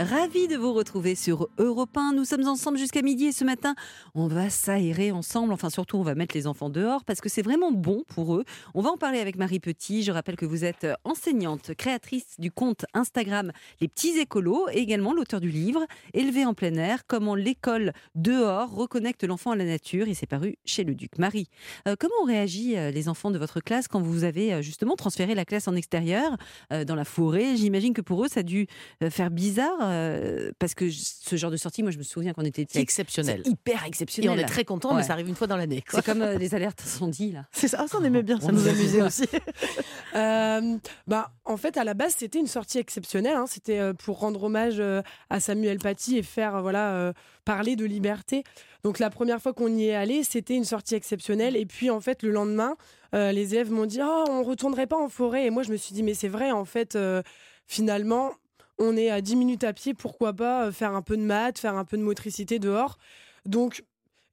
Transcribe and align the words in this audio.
Ravi 0.00 0.48
de 0.48 0.56
vous 0.56 0.72
retrouver 0.72 1.14
sur 1.14 1.50
Europe 1.58 1.94
1. 1.94 2.14
Nous 2.14 2.24
sommes 2.24 2.48
ensemble 2.48 2.78
jusqu'à 2.78 3.02
midi 3.02 3.26
et 3.26 3.32
ce 3.32 3.44
matin, 3.44 3.74
on 4.14 4.28
va 4.28 4.48
s'aérer 4.48 5.12
ensemble. 5.12 5.52
Enfin, 5.52 5.68
surtout, 5.68 5.98
on 5.98 6.02
va 6.02 6.14
mettre 6.14 6.34
les 6.34 6.46
enfants 6.46 6.70
dehors 6.70 7.04
parce 7.04 7.20
que 7.20 7.28
c'est 7.28 7.42
vraiment 7.42 7.70
bon 7.70 8.02
pour 8.08 8.34
eux. 8.34 8.44
On 8.72 8.80
va 8.80 8.88
en 8.88 8.96
parler 8.96 9.20
avec 9.20 9.36
Marie 9.36 9.60
Petit. 9.60 10.02
Je 10.02 10.10
rappelle 10.10 10.36
que 10.36 10.46
vous 10.46 10.64
êtes 10.64 10.86
enseignante, 11.04 11.74
créatrice 11.74 12.36
du 12.38 12.50
compte 12.50 12.86
Instagram 12.94 13.52
Les 13.82 13.88
Petits 13.88 14.18
Écolos 14.18 14.70
et 14.72 14.78
également 14.78 15.12
l'auteur 15.12 15.38
du 15.38 15.50
livre 15.50 15.84
Élevé 16.14 16.46
en 16.46 16.54
plein 16.54 16.76
air 16.76 17.06
comment 17.06 17.34
l'école 17.34 17.92
dehors 18.14 18.74
reconnecte 18.74 19.24
l'enfant 19.24 19.50
à 19.50 19.56
la 19.56 19.66
nature. 19.66 20.08
Il 20.08 20.16
s'est 20.16 20.24
paru 20.24 20.56
chez 20.64 20.82
le 20.82 20.94
Duc. 20.94 21.18
Marie, 21.18 21.48
euh, 21.86 21.94
comment 22.00 22.14
ont 22.22 22.26
réagi 22.26 22.74
euh, 22.74 22.90
les 22.90 23.10
enfants 23.10 23.30
de 23.30 23.38
votre 23.38 23.60
classe 23.60 23.86
quand 23.86 24.00
vous 24.00 24.24
avez 24.24 24.54
euh, 24.54 24.62
justement 24.62 24.96
transféré 24.96 25.34
la 25.34 25.44
classe 25.44 25.68
en 25.68 25.76
extérieur, 25.76 26.38
dans 26.86 26.94
la 26.94 27.04
forêt? 27.04 27.54
J'imagine 27.56 27.92
que 27.92 28.00
pour 28.00 28.24
eux, 28.24 28.28
ça 28.28 28.40
a 28.40 28.42
dû 28.42 28.66
faire 29.10 29.30
bizarre 29.30 29.89
euh, 29.90 30.52
parce 30.58 30.74
que 30.74 30.90
ce 30.90 31.36
genre 31.36 31.50
de 31.50 31.56
sortie, 31.56 31.82
moi 31.82 31.90
je 31.90 31.98
me 31.98 32.02
souviens 32.02 32.32
qu'on 32.32 32.44
était 32.44 32.66
exceptionnel, 32.74 33.42
hyper 33.44 33.84
exceptionnel. 33.84 34.30
Et 34.30 34.32
on 34.32 34.38
est 34.38 34.46
très 34.46 34.64
content, 34.64 34.94
mais 34.94 35.02
ça 35.02 35.12
arrive 35.14 35.28
une 35.28 35.34
fois 35.34 35.46
dans 35.46 35.56
l'année. 35.56 35.82
C'est 35.88 36.04
comme 36.04 36.22
euh, 36.22 36.38
les 36.38 36.54
alertes 36.54 36.82
incendies 36.84 37.32
là. 37.32 37.46
C'est 37.52 37.68
ça, 37.68 37.86
ça 37.86 37.98
on 38.00 38.04
aimait 38.04 38.22
bien, 38.22 38.40
ça 38.40 38.52
nous 38.52 38.66
amusait 38.66 39.02
aussi. 39.02 39.24
Euh, 40.16 40.76
bah 41.06 41.30
en 41.44 41.56
fait 41.56 41.76
à 41.76 41.84
la 41.84 41.94
base 41.94 42.16
c'était 42.18 42.40
une 42.40 42.48
sortie 42.48 42.78
exceptionnelle, 42.78 43.36
hein. 43.36 43.44
c'était 43.46 43.94
pour 43.94 44.18
rendre 44.18 44.42
hommage 44.42 44.82
à 45.30 45.38
Samuel 45.38 45.78
Paty 45.78 46.16
et 46.16 46.24
faire 46.24 46.60
voilà 46.62 47.12
parler 47.44 47.76
de 47.76 47.84
liberté. 47.84 48.42
Donc 48.82 48.98
la 48.98 49.08
première 49.08 49.40
fois 49.40 49.52
qu'on 49.52 49.68
y 49.68 49.84
est 49.84 49.94
allé, 49.94 50.24
c'était 50.24 50.56
une 50.56 50.64
sortie 50.64 50.96
exceptionnelle. 50.96 51.54
Et 51.54 51.64
puis 51.64 51.90
en 51.90 52.00
fait 52.00 52.24
le 52.24 52.32
lendemain, 52.32 52.76
les 53.12 53.54
élèves 53.54 53.70
m'ont 53.70 53.86
dit 53.86 54.00
oh 54.02 54.24
on 54.28 54.42
retournerait 54.42 54.88
pas 54.88 54.98
en 54.98 55.08
forêt. 55.08 55.46
Et 55.46 55.50
moi 55.50 55.62
je 55.62 55.70
me 55.70 55.76
suis 55.76 55.94
dit 55.94 56.02
mais 56.02 56.14
c'est 56.14 56.28
vrai 56.28 56.50
en 56.50 56.64
fait 56.64 56.98
finalement 57.68 58.32
on 58.80 58.96
est 58.96 59.10
à 59.10 59.20
10 59.20 59.36
minutes 59.36 59.62
à 59.62 59.72
pied, 59.72 59.94
pourquoi 59.94 60.32
pas 60.32 60.66
euh, 60.66 60.72
faire 60.72 60.94
un 60.94 61.02
peu 61.02 61.16
de 61.16 61.22
maths, 61.22 61.58
faire 61.58 61.76
un 61.76 61.84
peu 61.84 61.96
de 61.96 62.02
motricité 62.02 62.58
dehors. 62.58 62.98
Donc, 63.46 63.84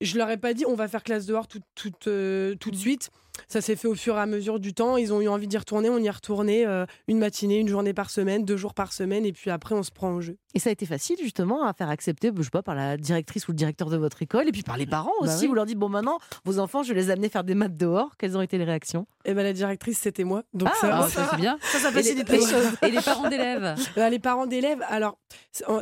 je 0.02 0.18
leur 0.18 0.30
ai 0.30 0.38
pas 0.38 0.54
dit 0.54 0.66
on 0.66 0.76
va 0.76 0.88
faire 0.88 1.04
classe 1.04 1.26
dehors 1.26 1.48
tout, 1.48 1.60
tout, 1.76 1.92
euh, 2.08 2.56
tout 2.56 2.72
de 2.72 2.76
mmh. 2.76 2.80
suite. 2.80 3.12
Ça 3.48 3.62
s'est 3.62 3.76
fait 3.76 3.88
au 3.88 3.96
fur 3.96 4.16
et 4.16 4.20
à 4.20 4.26
mesure 4.26 4.60
du 4.60 4.74
temps. 4.74 4.98
Ils 4.98 5.14
ont 5.14 5.22
eu 5.22 5.28
envie 5.28 5.48
d'y 5.48 5.58
retourner. 5.58 5.90
On 5.90 5.98
y 5.98 6.08
est 6.08 6.12
retourné 6.12 6.66
euh, 6.66 6.86
une 7.08 7.20
matinée, 7.20 7.60
une 7.60 7.68
journée 7.68 7.94
par 7.94 8.10
semaine, 8.10 8.46
deux 8.46 8.58
jours 8.58 8.74
par 8.74 8.94
semaine. 8.94 9.26
Et 9.26 9.34
puis 9.34 9.50
après, 9.50 9.76
on 9.76 9.84
se 9.84 9.92
prend 9.92 10.12
au 10.14 10.22
jeu. 10.22 10.38
Et 10.54 10.60
ça 10.60 10.70
a 10.70 10.74
été 10.74 10.86
facile 10.86 11.18
justement 11.22 11.66
à 11.66 11.74
faire 11.74 11.90
accepter, 11.90 12.32
je 12.36 12.42
sais 12.42 12.50
pas, 12.50 12.64
par 12.64 12.74
la 12.74 12.98
directrice 12.98 13.48
ou 13.48 13.52
le 13.52 13.58
directeur 13.58 13.90
de 13.90 13.98
votre 13.98 14.22
école 14.22 14.48
et 14.48 14.52
puis 14.52 14.64
par 14.64 14.78
les 14.78 14.88
parents 14.88 15.12
bah 15.22 15.28
aussi. 15.28 15.46
Vous 15.46 15.54
leur 15.54 15.66
dites 15.66 15.78
bon 15.78 15.90
maintenant, 15.90 16.18
vos 16.46 16.58
enfants, 16.60 16.84
je 16.84 16.94
vais 16.94 17.00
les 17.00 17.10
amener 17.12 17.30
faire 17.30 17.44
des 17.44 17.54
maths 17.54 17.78
dehors. 17.78 18.18
Quelles 18.18 18.38
ont 18.38 18.42
été 18.42 18.58
les 18.58 18.64
réactions? 18.64 19.06
Eh 19.26 19.34
ben 19.34 19.44
la 19.44 19.54
directrice 19.54 20.00
c'était 20.00 20.24
moi. 20.24 20.44
Donc 20.54 20.70
ah, 20.72 20.78
ça, 20.80 21.08
ça 21.10 21.28
c'est 21.30 21.38
bien. 21.38 21.58
Ça, 21.62 21.80
ça 21.80 21.92
facilite 21.92 22.28
les, 22.30 22.40
choses. 22.40 22.72
Et 22.82 22.90
les 22.90 23.02
parents 23.02 23.30
d'élèves? 23.30 23.76
Bah, 23.96 24.10
Les 24.10 24.20
parents 24.20 24.48
d'élèves, 24.48 24.84
alors 24.90 25.18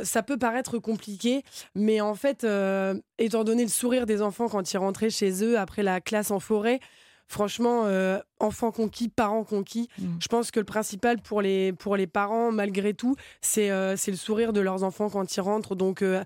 ça 0.02 0.22
peut 0.22 0.36
paraître 0.36 0.78
compliqué, 0.78 1.42
mais 1.74 2.00
en 2.00 2.14
fait, 2.14 2.44
euh, 2.44 2.94
étant 3.18 3.44
donné 3.44 3.62
le 3.62 3.68
sourire 3.68 4.06
des 4.06 4.22
enfants 4.22 4.48
quand 4.48 4.72
ils 4.72 4.78
rentraient 4.78 5.10
chez 5.10 5.42
eux 5.44 5.58
après 5.58 5.82
la 5.82 6.00
classe 6.00 6.30
en 6.30 6.40
forêt, 6.40 6.80
franchement, 7.26 7.84
euh, 7.86 8.18
enfants 8.40 8.70
conquis, 8.70 9.08
parents 9.08 9.44
conquis, 9.44 9.88
mmh. 9.98 10.04
je 10.20 10.28
pense 10.28 10.50
que 10.50 10.60
le 10.60 10.64
principal 10.64 11.18
pour 11.18 11.42
les, 11.42 11.72
pour 11.72 11.96
les 11.96 12.06
parents, 12.06 12.52
malgré 12.52 12.94
tout, 12.94 13.16
c'est 13.40 13.70
euh, 13.70 13.96
le 14.06 14.16
sourire 14.16 14.52
de 14.52 14.60
leurs 14.60 14.82
enfants 14.82 15.10
quand 15.10 15.36
ils 15.36 15.40
rentrent. 15.40 15.74
Donc, 15.74 16.02
euh, 16.02 16.22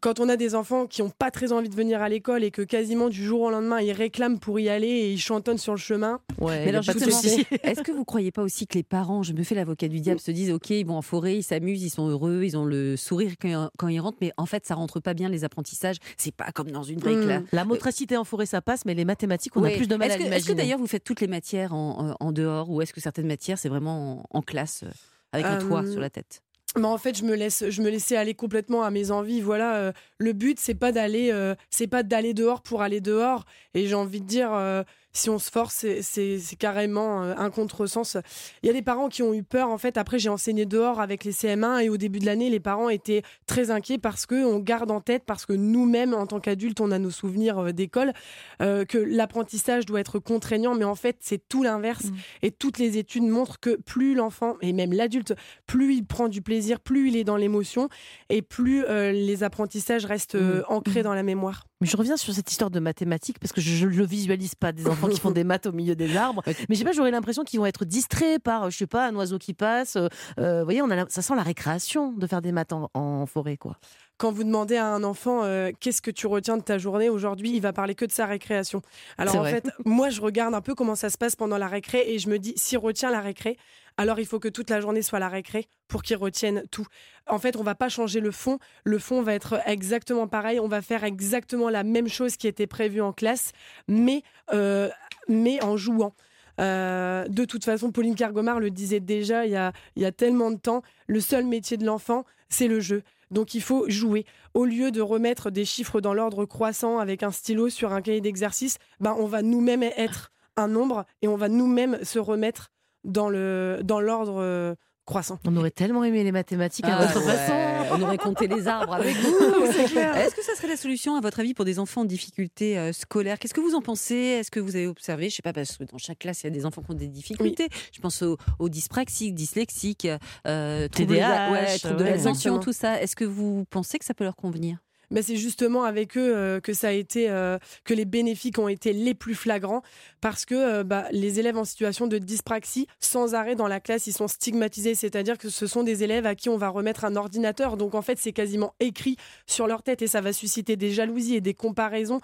quand 0.00 0.20
on 0.20 0.28
a 0.28 0.36
des 0.36 0.54
enfants 0.54 0.86
qui 0.86 1.02
n'ont 1.02 1.10
pas 1.10 1.30
très 1.30 1.52
envie 1.52 1.68
de 1.68 1.74
venir 1.74 2.02
à 2.02 2.08
l'école 2.08 2.44
et 2.44 2.50
que 2.50 2.62
quasiment 2.62 3.08
du 3.08 3.24
jour 3.24 3.42
au 3.42 3.50
lendemain 3.50 3.80
ils 3.80 3.92
réclament 3.92 4.38
pour 4.38 4.58
y 4.60 4.68
aller 4.68 4.88
et 4.88 5.12
ils 5.12 5.20
chantonnent 5.20 5.58
sur 5.58 5.72
le 5.72 5.78
chemin. 5.78 6.20
Ouais, 6.40 6.64
mais 6.64 6.68
alors 6.68 6.82
est-ce 6.88 7.82
que 7.82 7.92
vous 7.92 8.04
croyez 8.04 8.30
pas 8.30 8.42
aussi 8.42 8.66
que 8.66 8.74
les 8.74 8.82
parents, 8.82 9.22
je 9.22 9.32
me 9.32 9.42
fais 9.42 9.54
l'avocat 9.54 9.88
du 9.88 10.00
diable, 10.00 10.20
se 10.20 10.30
disent 10.30 10.52
ok 10.52 10.70
ils 10.70 10.86
vont 10.86 10.96
en 10.96 11.02
forêt, 11.02 11.36
ils 11.36 11.42
s'amusent, 11.42 11.82
ils 11.82 11.90
sont 11.90 12.08
heureux, 12.08 12.42
ils 12.44 12.56
ont 12.56 12.64
le 12.64 12.96
sourire 12.96 13.32
quand, 13.40 13.88
ils 13.88 14.00
rentrent, 14.00 14.18
mais 14.20 14.32
en 14.36 14.46
fait 14.46 14.66
ça 14.66 14.74
rentre 14.74 15.00
pas 15.00 15.14
bien 15.14 15.28
les 15.28 15.44
apprentissages. 15.44 15.96
C'est 16.16 16.34
pas 16.34 16.50
comme 16.52 16.70
dans 16.70 16.82
une 16.82 17.00
vraie 17.00 17.20
classe. 17.24 17.42
La 17.52 17.64
motricité 17.64 18.16
en 18.16 18.24
forêt 18.24 18.46
ça 18.46 18.60
passe, 18.60 18.84
mais 18.84 18.94
les 18.94 19.04
mathématiques 19.04 19.56
on 19.56 19.64
a 19.64 19.70
plus 19.70 19.88
de 19.88 19.96
mal 19.96 20.10
à 20.10 20.16
l'imaginer. 20.16 20.36
Est-ce 20.36 20.46
que 20.46 20.52
d'ailleurs 20.52 20.78
vous 20.78 20.86
faites 20.86 21.04
toutes 21.04 21.20
les 21.20 21.28
matières 21.28 21.74
en, 21.74 22.32
dehors 22.32 22.70
ou 22.70 22.82
est-ce 22.82 22.92
que 22.92 23.00
certaines 23.00 23.26
matières 23.26 23.58
c'est 23.58 23.68
vraiment 23.68 24.22
en, 24.30 24.42
classe 24.42 24.82
euh, 24.82 24.90
avec 25.32 25.46
un 25.46 25.58
toit 25.58 25.84
euh, 25.84 25.90
sur 25.90 26.00
la 26.00 26.10
tête? 26.10 26.42
Mais 26.76 26.86
en 26.86 26.98
fait, 26.98 27.16
je 27.16 27.24
me 27.24 27.34
laisse, 27.34 27.64
je 27.68 27.82
me 27.82 27.88
laissais 27.88 28.16
aller 28.16 28.34
complètement 28.34 28.82
à 28.82 28.90
mes 28.90 29.10
envies. 29.10 29.40
Voilà, 29.40 29.76
euh, 29.76 29.92
le 30.18 30.32
but 30.32 30.58
c'est 30.60 30.74
pas 30.74 30.92
d'aller, 30.92 31.30
euh, 31.32 31.54
c'est 31.70 31.86
pas 31.86 32.02
d'aller 32.02 32.34
dehors 32.34 32.62
pour 32.62 32.82
aller 32.82 33.00
dehors. 33.00 33.44
Et 33.74 33.86
j'ai 33.86 33.94
envie 33.94 34.20
de 34.20 34.26
dire, 34.26 34.52
euh, 34.52 34.82
si 35.16 35.30
on 35.30 35.38
se 35.38 35.50
force, 35.50 35.86
c'est 36.02 36.56
carrément 36.58 37.22
euh, 37.22 37.34
un 37.36 37.50
contresens. 37.50 38.18
Il 38.62 38.66
y 38.66 38.70
a 38.70 38.72
des 38.72 38.82
parents 38.82 39.08
qui 39.08 39.22
ont 39.22 39.32
eu 39.32 39.42
peur. 39.42 39.70
En 39.70 39.78
fait, 39.78 39.96
après, 39.96 40.18
j'ai 40.18 40.28
enseigné 40.28 40.66
dehors 40.66 41.00
avec 41.00 41.24
les 41.24 41.32
CM1 41.32 41.82
et 41.82 41.88
au 41.88 41.96
début 41.96 42.18
de 42.18 42.26
l'année, 42.26 42.50
les 42.50 42.60
parents 42.60 42.88
étaient 42.88 43.22
très 43.46 43.70
inquiets 43.70 43.98
parce 43.98 44.26
que 44.26 44.44
on 44.44 44.58
garde 44.58 44.90
en 44.90 45.00
tête, 45.00 45.24
parce 45.26 45.46
que 45.46 45.52
nous-mêmes, 45.52 46.14
en 46.14 46.26
tant 46.26 46.40
qu'adultes, 46.40 46.80
on 46.80 46.90
a 46.90 46.98
nos 46.98 47.10
souvenirs 47.10 47.58
euh, 47.58 47.72
d'école, 47.72 48.12
euh, 48.60 48.84
que 48.84 48.98
l'apprentissage 48.98 49.86
doit 49.86 50.00
être 50.00 50.18
contraignant. 50.18 50.74
Mais 50.74 50.84
en 50.84 50.94
fait, 50.94 51.16
c'est 51.20 51.48
tout 51.48 51.62
l'inverse. 51.62 52.04
Mmh. 52.04 52.16
Et 52.42 52.50
toutes 52.50 52.78
les 52.78 52.98
études 52.98 53.24
montrent 53.24 53.58
que 53.58 53.76
plus 53.76 54.14
l'enfant, 54.14 54.56
et 54.60 54.72
même 54.72 54.92
l'adulte, 54.92 55.34
plus 55.66 55.94
il 55.94 56.04
prend 56.04 56.28
du 56.28 56.42
plaisir, 56.42 56.80
plus 56.80 57.08
il 57.08 57.16
est 57.16 57.24
dans 57.24 57.36
l'émotion 57.36 57.88
et 58.28 58.42
plus 58.42 58.84
les 58.86 59.42
apprentissages 59.42 60.04
restent 60.04 60.34
mmh. 60.34 60.64
ancrés 60.68 61.00
mmh. 61.00 61.04
dans 61.04 61.14
la 61.14 61.22
mémoire. 61.22 61.66
Mais 61.80 61.86
je 61.86 61.96
reviens 61.96 62.16
sur 62.16 62.32
cette 62.32 62.50
histoire 62.50 62.70
de 62.70 62.80
mathématiques 62.80 63.38
parce 63.38 63.52
que 63.52 63.60
je 63.60 63.86
ne 63.86 63.90
le 63.90 64.06
visualise 64.06 64.54
pas 64.54 64.72
des 64.72 64.86
enfants 64.86 65.08
qui 65.08 65.20
font 65.20 65.30
des 65.30 65.44
maths 65.44 65.66
au 65.66 65.72
milieu 65.72 65.94
des 65.94 66.16
arbres. 66.16 66.42
Mais 66.46 66.74
je 66.74 66.74
sais 66.76 66.84
pas, 66.84 66.92
j'aurais 66.92 67.10
l'impression 67.10 67.44
qu'ils 67.44 67.60
vont 67.60 67.66
être 67.66 67.84
distraits 67.84 68.42
par, 68.42 68.70
je 68.70 68.78
sais 68.78 68.86
pas, 68.86 69.06
un 69.06 69.14
oiseau 69.14 69.38
qui 69.38 69.52
passe. 69.52 69.96
Euh, 69.96 70.08
euh, 70.38 70.60
vous 70.60 70.64
voyez, 70.64 70.80
on 70.80 70.90
a, 70.90 71.06
ça 71.08 71.20
sent 71.20 71.34
la 71.34 71.42
récréation 71.42 72.12
de 72.12 72.26
faire 72.26 72.40
des 72.40 72.52
maths 72.52 72.72
en, 72.72 73.26
forêt, 73.26 73.56
quoi 73.56 73.76
quand 74.18 74.32
vous 74.32 74.44
demandez 74.44 74.76
à 74.76 74.86
un 74.86 75.04
enfant 75.04 75.44
euh, 75.44 75.70
qu'est-ce 75.78 76.02
que 76.02 76.10
tu 76.10 76.26
retiens 76.26 76.56
de 76.56 76.62
ta 76.62 76.78
journée 76.78 77.08
aujourd'hui, 77.08 77.50
il 77.54 77.60
va 77.60 77.72
parler 77.72 77.94
que 77.94 78.04
de 78.04 78.12
sa 78.12 78.26
récréation. 78.26 78.82
Alors 79.18 79.36
en 79.36 79.44
fait, 79.44 79.70
moi 79.84 80.10
je 80.10 80.20
regarde 80.20 80.54
un 80.54 80.60
peu 80.60 80.74
comment 80.74 80.94
ça 80.94 81.10
se 81.10 81.18
passe 81.18 81.36
pendant 81.36 81.58
la 81.58 81.68
récré 81.68 82.04
et 82.06 82.18
je 82.18 82.28
me 82.28 82.38
dis 82.38 82.54
s'il 82.56 82.78
retient 82.78 83.10
la 83.10 83.20
récré, 83.20 83.56
alors 83.96 84.18
il 84.18 84.26
faut 84.26 84.38
que 84.38 84.48
toute 84.48 84.70
la 84.70 84.80
journée 84.80 85.02
soit 85.02 85.18
la 85.18 85.28
récré 85.28 85.68
pour 85.88 86.02
qu'ils 86.02 86.16
retiennent 86.16 86.64
tout. 86.70 86.86
En 87.28 87.38
fait, 87.38 87.56
on 87.56 87.62
va 87.62 87.74
pas 87.74 87.88
changer 87.88 88.20
le 88.20 88.30
fond. 88.30 88.58
Le 88.84 88.98
fond 88.98 89.22
va 89.22 89.34
être 89.34 89.60
exactement 89.66 90.28
pareil. 90.28 90.60
On 90.60 90.68
va 90.68 90.82
faire 90.82 91.04
exactement 91.04 91.70
la 91.70 91.82
même 91.82 92.08
chose 92.08 92.36
qui 92.36 92.46
était 92.46 92.66
prévue 92.66 93.00
en 93.00 93.12
classe, 93.12 93.52
mais, 93.88 94.22
euh, 94.52 94.90
mais 95.28 95.62
en 95.62 95.76
jouant. 95.76 96.14
Euh, 96.60 97.26
de 97.28 97.44
toute 97.44 97.64
façon, 97.64 97.90
Pauline 97.90 98.14
Cargomar 98.14 98.60
le 98.60 98.70
disait 98.70 99.00
déjà 99.00 99.46
il 99.46 99.52
y, 99.52 99.56
a, 99.56 99.72
il 99.94 100.02
y 100.02 100.06
a 100.06 100.12
tellement 100.12 100.50
de 100.50 100.56
temps, 100.56 100.82
le 101.06 101.20
seul 101.20 101.44
métier 101.44 101.76
de 101.76 101.84
l'enfant, 101.84 102.24
c'est 102.48 102.68
le 102.68 102.80
jeu. 102.80 103.02
Donc 103.30 103.54
il 103.54 103.62
faut 103.62 103.88
jouer. 103.88 104.24
Au 104.54 104.64
lieu 104.64 104.90
de 104.90 105.00
remettre 105.00 105.50
des 105.50 105.64
chiffres 105.64 106.00
dans 106.00 106.14
l'ordre 106.14 106.44
croissant 106.44 106.98
avec 106.98 107.22
un 107.22 107.30
stylo 107.30 107.68
sur 107.68 107.92
un 107.92 108.02
cahier 108.02 108.20
d'exercice, 108.20 108.78
ben, 109.00 109.14
on 109.18 109.26
va 109.26 109.42
nous-mêmes 109.42 109.82
être 109.82 110.32
un 110.56 110.68
nombre 110.68 111.04
et 111.22 111.28
on 111.28 111.36
va 111.36 111.48
nous-mêmes 111.48 111.98
se 112.02 112.18
remettre 112.18 112.70
dans 113.04 113.28
le 113.28 113.80
dans 113.84 114.00
l'ordre 114.00 114.40
euh, 114.40 114.74
croissant. 115.06 115.38
On 115.46 115.56
aurait 115.56 115.70
tellement 115.70 116.04
aimé 116.04 116.24
les 116.24 116.32
mathématiques 116.32 116.84
à 116.84 116.98
ah 116.98 117.06
votre 117.06 117.22
façon. 117.22 117.54
On 117.92 118.02
aurait 118.02 118.18
compté 118.18 118.48
les 118.48 118.68
arbres 118.68 118.92
avec 118.92 119.16
vous. 119.22 119.36
Est-ce 119.64 120.34
que 120.34 120.42
ça 120.42 120.54
serait 120.54 120.68
la 120.68 120.76
solution, 120.76 121.16
à 121.16 121.20
votre 121.20 121.40
avis, 121.40 121.54
pour 121.54 121.64
des 121.64 121.78
enfants 121.78 122.02
en 122.02 122.04
difficulté 122.04 122.76
euh, 122.76 122.92
scolaire? 122.92 123.38
Qu'est-ce 123.38 123.54
que 123.54 123.60
vous 123.60 123.74
en 123.74 123.80
pensez? 123.80 124.14
Est-ce 124.14 124.50
que 124.50 124.60
vous 124.60 124.76
avez 124.76 124.88
observé 124.88 125.30
Je 125.30 125.36
sais 125.36 125.42
pas, 125.42 125.52
parce 125.52 125.76
que 125.76 125.84
dans 125.84 125.98
chaque 125.98 126.18
classe, 126.18 126.42
il 126.42 126.48
y 126.48 126.50
a 126.50 126.50
des 126.50 126.66
enfants 126.66 126.82
qui 126.82 126.90
ont 126.90 126.94
des 126.94 127.08
difficultés. 127.08 127.68
Je 127.92 128.00
pense 128.00 128.22
aux, 128.22 128.68
dyspraxiques, 128.68 129.34
dyslexiques, 129.34 130.08
euh, 130.46 130.88
TDAH, 130.88 131.52
ouais, 131.52 131.94
de 131.94 132.04
l'attention, 132.04 132.58
tout 132.58 132.72
ça. 132.72 133.00
Est-ce 133.00 133.16
que 133.16 133.24
vous 133.24 133.64
pensez 133.70 133.98
que 133.98 134.04
ça 134.04 134.12
peut 134.12 134.24
leur 134.24 134.36
convenir? 134.36 134.78
Mais 135.10 135.22
c'est 135.22 135.36
justement 135.36 135.84
avec 135.84 136.16
eux 136.16 136.34
euh, 136.34 136.60
que 136.60 136.72
ça 136.72 136.88
a 136.88 136.92
été 136.92 137.30
euh, 137.30 137.58
que 137.84 137.94
les 137.94 138.04
bénéfices 138.04 138.58
ont 138.58 138.68
été 138.68 138.92
les 138.92 139.14
plus 139.14 139.34
flagrants 139.34 139.82
parce 140.20 140.44
que 140.44 140.54
euh, 140.54 140.84
bah, 140.84 141.06
les 141.12 141.40
élèves 141.40 141.56
en 141.56 141.64
situation 141.64 142.06
de 142.06 142.18
dyspraxie 142.18 142.86
sans 143.00 143.34
arrêt 143.34 143.54
dans 143.54 143.68
la 143.68 143.80
classe 143.80 144.06
ils 144.06 144.12
sont 144.12 144.28
stigmatisés. 144.28 144.94
C'est-à-dire 144.94 145.38
que 145.38 145.48
ce 145.48 145.66
sont 145.66 145.82
des 145.82 146.04
élèves 146.04 146.26
à 146.26 146.34
qui 146.34 146.48
on 146.48 146.56
va 146.56 146.68
remettre 146.68 147.04
un 147.04 147.16
ordinateur. 147.16 147.76
Donc 147.76 147.94
en 147.94 148.02
fait 148.02 148.18
c'est 148.18 148.32
quasiment 148.32 148.74
écrit 148.80 149.16
sur 149.46 149.66
leur 149.66 149.82
tête 149.82 150.02
et 150.02 150.06
ça 150.06 150.20
va 150.20 150.32
susciter 150.32 150.76
des 150.76 150.90
jalousies 150.90 151.36
et 151.36 151.40
des 151.40 151.54
comparaisons 151.54 152.20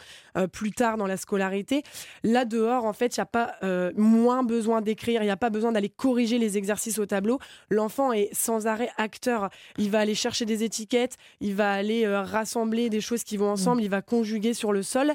plus 0.52 0.73
tard 0.73 0.96
dans 0.96 1.06
la 1.06 1.17
scolarité. 1.17 1.82
Là 2.23 2.44
dehors 2.44 2.85
en 2.85 2.93
fait 2.93 3.17
il 3.17 3.20
n'y 3.20 3.23
a 3.23 3.26
pas 3.26 3.56
moins 3.96 4.43
besoin 4.43 4.81
d'écrire. 4.81 5.23
Il 5.23 5.26
n'y 5.26 5.31
a 5.31 5.37
pas 5.37 5.50
besoin 5.50 5.73
d'aller 5.73 5.88
corriger 5.88 6.38
les 6.38 6.58
exercices 6.58 6.99
au 6.99 7.06
tableau. 7.06 7.38
L'enfant 7.70 8.12
est 8.12 8.31
sans 8.32 8.67
arrêt 8.67 8.90
acteur. 8.96 9.50
Il 9.78 9.90
va 9.90 10.00
aller 10.00 10.14
chercher 10.14 10.44
des 10.44 10.64
étiquettes. 10.64 11.17
Il 11.40 11.55
va 11.55 11.73
aller 11.73 12.06
rassembler 12.06 12.72
des 12.73 13.01
choses 13.01 13.25
qui 13.25 13.37
vont 13.37 13.51
ensemble, 13.51 13.81
mm. 13.81 13.85
il 13.85 13.91
va 13.91 14.03
conjuguer 14.03 14.55
sur 14.55 14.73
le 14.73 14.83
sol. 14.83 15.13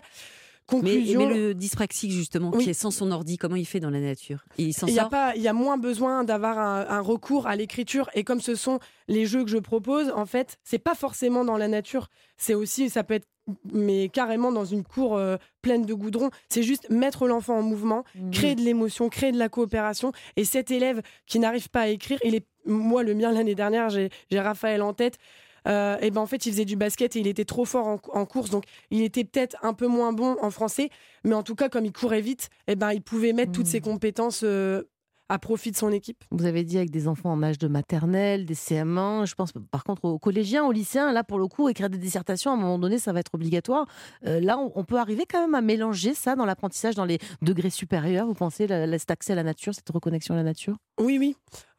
conclusion. 0.66 1.28
Mais, 1.28 1.34
le 1.34 1.54
dyspraxique, 1.54 2.12
justement, 2.12 2.52
qui 2.52 2.70
est 2.70 2.74
sans 2.74 2.92
son 2.92 3.12
ordi, 3.12 3.38
comment 3.38 3.56
il 3.56 3.66
fait 3.66 3.80
dans 3.80 3.90
la 3.90 4.00
nature? 4.00 4.46
Il 4.58 5.00
a 5.00 5.06
pas, 5.06 5.36
il 5.36 5.42
y 5.42 5.48
a 5.48 5.54
moins 5.54 5.78
besoin 5.78 6.24
d'avoir 6.24 6.60
un, 6.60 7.02
recours 7.02 7.48
à 7.48 7.56
l'écriture. 7.56 8.10
Et 8.14 8.24
comme 8.24 8.42
ce 8.42 8.56
sont 8.56 8.80
les 9.08 9.26
jeux 9.26 9.44
que 9.44 9.50
je 9.50 9.58
propose, 9.58 10.10
en 10.10 10.26
fait, 10.26 10.58
c'est 10.64 10.80
pas 10.80 10.96
forcément 10.96 11.46
dans 11.46 11.58
la 11.58 11.68
nature. 11.68 12.10
C'est 12.38 12.54
aussi, 12.54 12.90
ça 12.90 13.04
peut 13.04 13.16
être 13.16 13.28
mais 13.72 14.10
carrément 14.10 14.52
dans 14.52 14.66
une 14.66 14.84
cour 14.84 15.16
euh, 15.16 15.38
pleine 15.62 15.86
de 15.86 15.94
goudron. 15.94 16.30
C'est 16.50 16.64
juste 16.64 16.90
mettre 16.90 17.28
l'enfant 17.28 17.58
en 17.58 17.62
mouvement, 17.62 18.04
mmh. 18.16 18.32
créer 18.32 18.56
de 18.56 18.62
l'émotion, 18.62 19.10
créer 19.10 19.32
de 19.32 19.38
la 19.38 19.50
coopération. 19.50 20.12
Et 20.36 20.44
cet 20.44 20.72
élève 20.72 21.02
qui 21.26 21.40
n'arrive 21.40 21.70
pas 21.70 21.82
à 21.82 21.88
écrire, 21.88 22.20
il 22.24 22.36
est, 22.36 22.46
moi, 22.66 23.04
le 23.04 23.14
mien 23.14 23.32
l'année 23.32 23.56
dernière, 23.56 23.90
j'ai 23.90 24.10
Raphaël 24.34 24.82
en 24.82 24.94
tête. 24.94 25.18
Euh, 25.68 25.98
et 26.02 26.12
ben 26.12 26.22
en 26.22 26.26
fait, 26.26 26.46
il 26.46 26.52
faisait 26.52 26.66
du 26.66 26.76
basket 26.76 27.16
et 27.16 27.20
il 27.20 27.28
était 27.28 27.46
trop 27.46 27.66
fort 27.66 28.00
en, 28.14 28.26
course, 28.26 28.50
donc 28.50 28.64
il 28.92 29.02
était 29.02 29.24
peut-être 29.24 29.58
un 29.64 29.74
peu 29.74 29.88
moins 29.88 30.14
bon 30.14 30.38
en 30.42 30.50
français, 30.50 30.90
mais 31.24 31.36
en 31.36 31.44
tout 31.44 31.56
cas, 31.56 31.70
comme 31.70 31.86
il 31.86 31.94
courait 31.94 32.22
vite, 32.22 32.50
et 32.68 32.76
ben 32.76 32.92
il 32.92 33.02
pouvait 33.02 33.34
mettre 33.34 33.52
toutes 33.52 33.68
ses 33.68 33.80
mmh. 33.80 33.84
compétences 33.84 34.42
euh, 34.44 34.84
à 35.30 35.40
profit 35.40 35.72
de 35.72 35.76
son 35.76 35.92
équipe. 35.92 36.24
Vous 36.32 36.46
avez 36.46 36.64
dit 36.64 36.78
avec 36.78 36.90
des 36.90 37.08
enfants 37.08 37.32
en 37.32 37.44
âge 37.44 37.58
de 37.58 37.68
maternelle, 37.68 38.46
des 38.46 38.56
CM1, 38.56 39.26
je 39.26 39.36
pense 39.36 39.52
par 39.72 39.84
contre 39.84 40.06
aux 40.06 40.20
collégiens, 40.20 40.66
aux 40.66 40.72
lycéens, 40.72 41.12
là 41.12 41.24
pour 41.24 41.40
le 41.40 41.48
coup, 41.48 41.68
écrire 41.70 41.90
des 41.90 41.98
dissertations, 41.98 42.52
à 42.52 42.54
un 42.54 42.58
moment 42.58 42.80
donné, 42.80 42.98
ça 42.98 43.12
va 43.12 43.20
être 43.20 43.34
obligatoire. 43.34 43.88
Euh, 44.26 44.40
là, 44.40 44.58
on, 44.58 44.84
peut 44.86 44.98
arriver 44.98 45.26
quand 45.30 45.42
même 45.42 45.56
à 45.56 45.62
mélanger 45.62 46.14
ça 46.14 46.36
dans 46.36 46.46
l'apprentissage, 46.46 46.96
dans 46.96 47.06
les 47.06 47.20
degrés 47.42 47.70
supérieurs, 47.70 48.26
vous 48.26 48.34
pensez, 48.34 48.68
cet 48.68 49.12
accès 49.12 49.34
à 49.34 49.36
la 49.36 49.44
nature, 49.44 49.74
cette 49.76 49.90
reconnexion 49.90 50.34
à 50.34 50.38
la 50.38 50.44
nature? 50.44 50.78
Oui, 51.00 51.18
oui. 51.20 51.36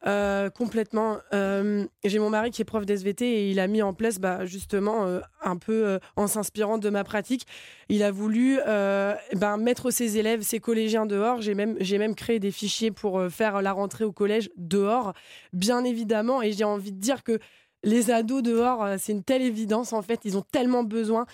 Euh, 0.07 0.49
complètement. 0.49 1.17
Euh, 1.33 1.85
j'ai 2.05 2.19
mon 2.19 2.29
mari 2.29 2.51
qui 2.51 2.61
est 2.61 2.65
prof 2.65 2.85
d'SVT 2.85 3.25
et 3.25 3.51
il 3.51 3.59
a 3.59 3.67
mis 3.67 3.81
en 3.81 3.93
place, 3.93 4.17
bah, 4.17 4.45
justement, 4.45 5.05
euh, 5.05 5.19
un 5.43 5.57
peu 5.57 5.99
en 6.15 6.27
s'inspirant 6.27 6.77
de 6.77 6.89
ma 6.89 7.03
pratique, 7.03 7.45
il 7.89 8.01
a 8.03 8.11
voulu 8.11 8.59
ben, 8.65 9.57
mettre 9.57 9.91
ses 9.91 10.17
élèves, 10.17 10.41
ses 10.41 10.59
collégiens 10.59 11.05
dehors. 11.05 11.41
J'ai 11.41 11.53
même, 11.53 11.75
j'ai 11.81 11.97
même 11.97 12.15
créé 12.15 12.39
des 12.39 12.51
fichiers 12.51 12.91
pour 12.91 13.21
faire 13.29 13.61
la 13.61 13.73
rentrée 13.73 14.05
au 14.05 14.13
collège 14.13 14.49
dehors, 14.55 15.13
bien 15.51 15.83
évidemment. 15.83 16.41
Et 16.41 16.53
j'ai 16.53 16.63
envie 16.63 16.93
de 16.93 16.99
dire 16.99 17.23
que 17.23 17.39
les 17.83 18.11
ados 18.11 18.41
dehors, 18.41 18.85
c'est 18.99 19.11
une 19.11 19.23
telle 19.23 19.41
évidence 19.41 19.91
en 19.91 20.01
fait. 20.01 20.21
Ils 20.23 20.37
ont 20.37 20.45
tellement 20.49 20.83
besoin 20.83 21.25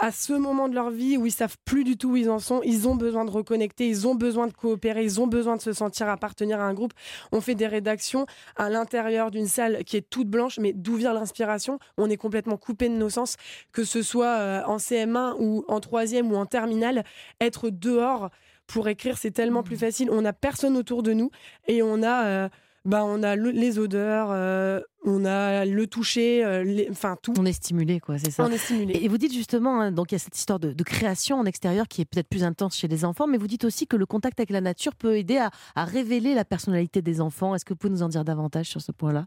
à 0.00 0.12
ce 0.12 0.32
moment 0.32 0.68
de 0.68 0.74
leur 0.74 0.90
vie 0.90 1.18
où 1.18 1.26
ils 1.26 1.32
savent 1.32 1.58
plus 1.66 1.84
du 1.84 1.98
tout 1.98 2.12
où 2.12 2.16
ils 2.16 2.30
en 2.30 2.38
sont, 2.38 2.62
ils 2.64 2.88
ont 2.88 2.96
besoin 2.96 3.26
de 3.26 3.30
reconnecter, 3.30 3.86
ils 3.86 4.08
ont 4.08 4.14
besoin 4.14 4.46
de 4.46 4.52
coopérer, 4.52 5.04
ils 5.04 5.20
ont 5.20 5.26
besoin 5.26 5.56
de 5.56 5.60
se 5.60 5.74
sentir 5.74 6.08
appartenir 6.08 6.58
à 6.58 6.64
un 6.64 6.72
groupe. 6.72 6.94
On 7.32 7.42
fait 7.42 7.54
des 7.54 7.66
rédactions 7.66 8.24
à 8.56 8.70
l'intérieur 8.70 9.30
d'une 9.30 9.46
salle 9.46 9.84
qui 9.84 9.98
est 9.98 10.08
toute 10.08 10.28
blanche, 10.28 10.58
mais 10.58 10.72
d'où 10.72 10.96
vient 10.96 11.12
l'inspiration? 11.12 11.78
On 11.98 12.08
est 12.08 12.16
complètement 12.16 12.56
coupé 12.56 12.88
de 12.88 12.94
nos 12.94 13.10
sens, 13.10 13.36
que 13.72 13.84
ce 13.84 14.00
soit 14.00 14.38
euh, 14.38 14.62
en 14.64 14.78
CM1 14.78 15.34
ou 15.38 15.64
en 15.68 15.80
troisième 15.80 16.32
ou 16.32 16.36
en 16.36 16.46
terminale, 16.46 17.04
être 17.38 17.68
dehors 17.68 18.30
pour 18.66 18.88
écrire, 18.88 19.18
c'est 19.18 19.32
tellement 19.32 19.62
plus 19.62 19.76
mmh. 19.76 19.80
facile. 19.80 20.10
On 20.10 20.22
n'a 20.22 20.32
personne 20.32 20.78
autour 20.78 21.02
de 21.02 21.12
nous 21.12 21.30
et 21.68 21.82
on 21.82 22.02
a... 22.02 22.24
Euh, 22.24 22.48
bah, 22.86 23.04
on 23.04 23.22
a 23.22 23.36
les 23.36 23.78
odeurs, 23.78 24.28
euh, 24.30 24.80
on 25.04 25.26
a 25.26 25.66
le 25.66 25.86
toucher, 25.86 26.44
euh, 26.44 26.84
enfin 26.90 27.16
tout. 27.22 27.34
On 27.38 27.44
est 27.44 27.52
stimulé, 27.52 28.00
quoi, 28.00 28.18
c'est 28.18 28.30
ça. 28.30 28.44
On 28.44 28.50
est 28.50 28.56
stimulé. 28.56 28.98
Et 29.02 29.08
vous 29.08 29.18
dites 29.18 29.34
justement, 29.34 29.80
hein, 29.80 29.92
donc 29.92 30.12
il 30.12 30.14
y 30.14 30.16
a 30.16 30.18
cette 30.18 30.36
histoire 30.36 30.58
de, 30.58 30.72
création 30.82 31.38
en 31.38 31.44
extérieur 31.44 31.88
qui 31.88 32.00
est 32.00 32.04
peut-être 32.06 32.28
plus 32.28 32.42
intense 32.42 32.76
chez 32.76 32.88
les 32.88 33.04
enfants, 33.04 33.26
mais 33.26 33.36
vous 33.36 33.48
dites 33.48 33.64
aussi 33.64 33.86
que 33.86 33.96
le 33.96 34.06
contact 34.06 34.40
avec 34.40 34.48
la 34.48 34.62
nature 34.62 34.94
peut 34.94 35.18
aider 35.18 35.36
à, 35.36 35.50
révéler 35.84 36.34
la 36.34 36.46
personnalité 36.46 37.02
des 37.02 37.20
enfants. 37.20 37.54
Est-ce 37.54 37.66
que 37.66 37.74
vous 37.74 37.78
pouvez 37.78 37.92
nous 37.92 38.02
en 38.02 38.08
dire 38.08 38.24
davantage 38.24 38.66
sur 38.66 38.80
ce 38.80 38.92
point-là? 38.92 39.26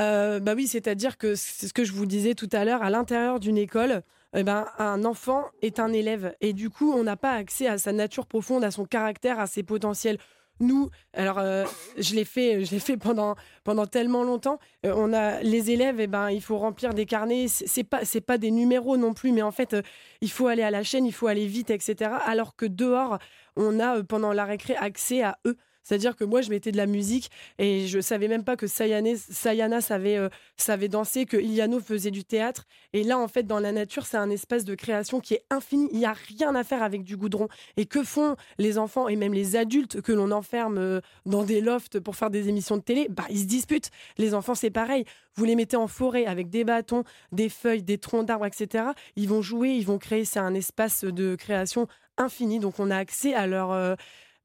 Euh, 0.00 0.40
bah 0.40 0.54
oui, 0.56 0.66
c'est-à-dire 0.66 1.18
que 1.18 1.36
c'est 1.36 1.68
ce 1.68 1.72
que 1.72 1.84
je 1.84 1.92
vous 1.92 2.04
disais 2.04 2.34
tout 2.34 2.50
à 2.52 2.64
l'heure, 2.64 2.82
à 2.82 2.90
l'intérieur 2.90 3.38
d'une 3.38 3.56
école, 3.56 4.02
eh 4.34 4.42
ben, 4.42 4.66
un 4.78 5.04
enfant 5.04 5.44
est 5.62 5.78
un 5.78 5.92
élève 5.92 6.34
et 6.40 6.52
du 6.52 6.68
coup, 6.68 6.92
on 6.92 7.04
n'a 7.04 7.16
pas 7.16 7.32
accès 7.32 7.68
à 7.68 7.78
sa 7.78 7.92
nature 7.92 8.26
profonde, 8.26 8.64
à 8.64 8.72
son 8.72 8.84
caractère, 8.84 9.38
à 9.38 9.46
ses 9.46 9.62
potentiels 9.62 10.18
nous, 10.60 10.90
alors 11.12 11.38
euh, 11.38 11.64
je 11.98 12.14
l'ai 12.14 12.24
fait, 12.24 12.64
pendant 12.96 13.86
tellement 13.86 14.24
longtemps. 14.24 14.58
Euh, 14.84 14.94
on 14.96 15.12
a 15.12 15.40
les 15.42 15.70
élèves, 15.70 16.00
eh 16.00 16.06
ben 16.06 16.30
il 16.30 16.40
faut 16.40 16.58
remplir 16.58 16.94
des 16.94 17.06
carnets. 17.06 17.46
C'est 17.48 17.84
pas 17.84 18.04
c'est 18.04 18.20
pas 18.20 18.38
des 18.38 18.50
numéros 18.50 18.96
non 18.96 19.12
plus, 19.14 19.32
mais 19.32 19.42
en 19.42 19.52
fait 19.52 19.74
euh, 19.74 19.82
il 20.20 20.30
faut 20.30 20.46
aller 20.46 20.62
à 20.62 20.70
la 20.70 20.82
chaîne, 20.82 21.06
il 21.06 21.12
faut 21.12 21.26
aller 21.26 21.46
vite, 21.46 21.70
etc. 21.70 22.10
Alors 22.24 22.56
que 22.56 22.66
dehors, 22.66 23.18
on 23.56 23.80
a 23.80 24.02
pendant 24.02 24.32
la 24.32 24.44
récré 24.44 24.76
accès 24.76 25.22
à 25.22 25.38
eux. 25.46 25.56
C'est-à-dire 25.86 26.16
que 26.16 26.24
moi, 26.24 26.40
je 26.40 26.50
mettais 26.50 26.72
de 26.72 26.76
la 26.76 26.86
musique 26.86 27.30
et 27.60 27.86
je 27.86 28.00
savais 28.00 28.26
même 28.26 28.42
pas 28.42 28.56
que 28.56 28.66
Sayana 28.66 29.80
savait, 29.80 30.16
euh, 30.16 30.28
savait 30.56 30.88
danser, 30.88 31.26
que 31.26 31.36
Iliano 31.36 31.78
faisait 31.78 32.10
du 32.10 32.24
théâtre. 32.24 32.64
Et 32.92 33.04
là, 33.04 33.20
en 33.20 33.28
fait, 33.28 33.44
dans 33.44 33.60
la 33.60 33.70
nature, 33.70 34.04
c'est 34.04 34.16
un 34.16 34.28
espace 34.28 34.64
de 34.64 34.74
création 34.74 35.20
qui 35.20 35.34
est 35.34 35.44
infini. 35.48 35.88
Il 35.92 35.98
n'y 35.98 36.04
a 36.04 36.12
rien 36.12 36.56
à 36.56 36.64
faire 36.64 36.82
avec 36.82 37.04
du 37.04 37.16
goudron. 37.16 37.46
Et 37.76 37.86
que 37.86 38.02
font 38.02 38.34
les 38.58 38.78
enfants 38.78 39.06
et 39.06 39.14
même 39.14 39.32
les 39.32 39.54
adultes 39.54 40.00
que 40.00 40.10
l'on 40.10 40.32
enferme 40.32 40.78
euh, 40.78 41.00
dans 41.24 41.44
des 41.44 41.60
lofts 41.60 42.00
pour 42.00 42.16
faire 42.16 42.30
des 42.30 42.48
émissions 42.48 42.78
de 42.78 42.82
télé? 42.82 43.06
Bah, 43.08 43.26
Ils 43.30 43.38
se 43.38 43.44
disputent. 43.44 43.90
Les 44.18 44.34
enfants, 44.34 44.56
c'est 44.56 44.70
pareil. 44.70 45.04
Vous 45.36 45.44
les 45.44 45.54
mettez 45.54 45.76
en 45.76 45.86
forêt 45.86 46.26
avec 46.26 46.50
des 46.50 46.64
bâtons, 46.64 47.04
des 47.30 47.48
feuilles, 47.48 47.84
des 47.84 47.98
troncs 47.98 48.26
d'arbres, 48.26 48.46
etc. 48.46 48.86
Ils 49.14 49.28
vont 49.28 49.40
jouer, 49.40 49.70
ils 49.70 49.86
vont 49.86 49.98
créer. 49.98 50.24
C'est 50.24 50.40
un 50.40 50.54
espace 50.54 51.04
de 51.04 51.36
création 51.36 51.86
infini. 52.16 52.58
Donc, 52.58 52.80
on 52.80 52.90
a 52.90 52.96
accès 52.96 53.34
à 53.34 53.46
leur. 53.46 53.70
Euh, 53.70 53.94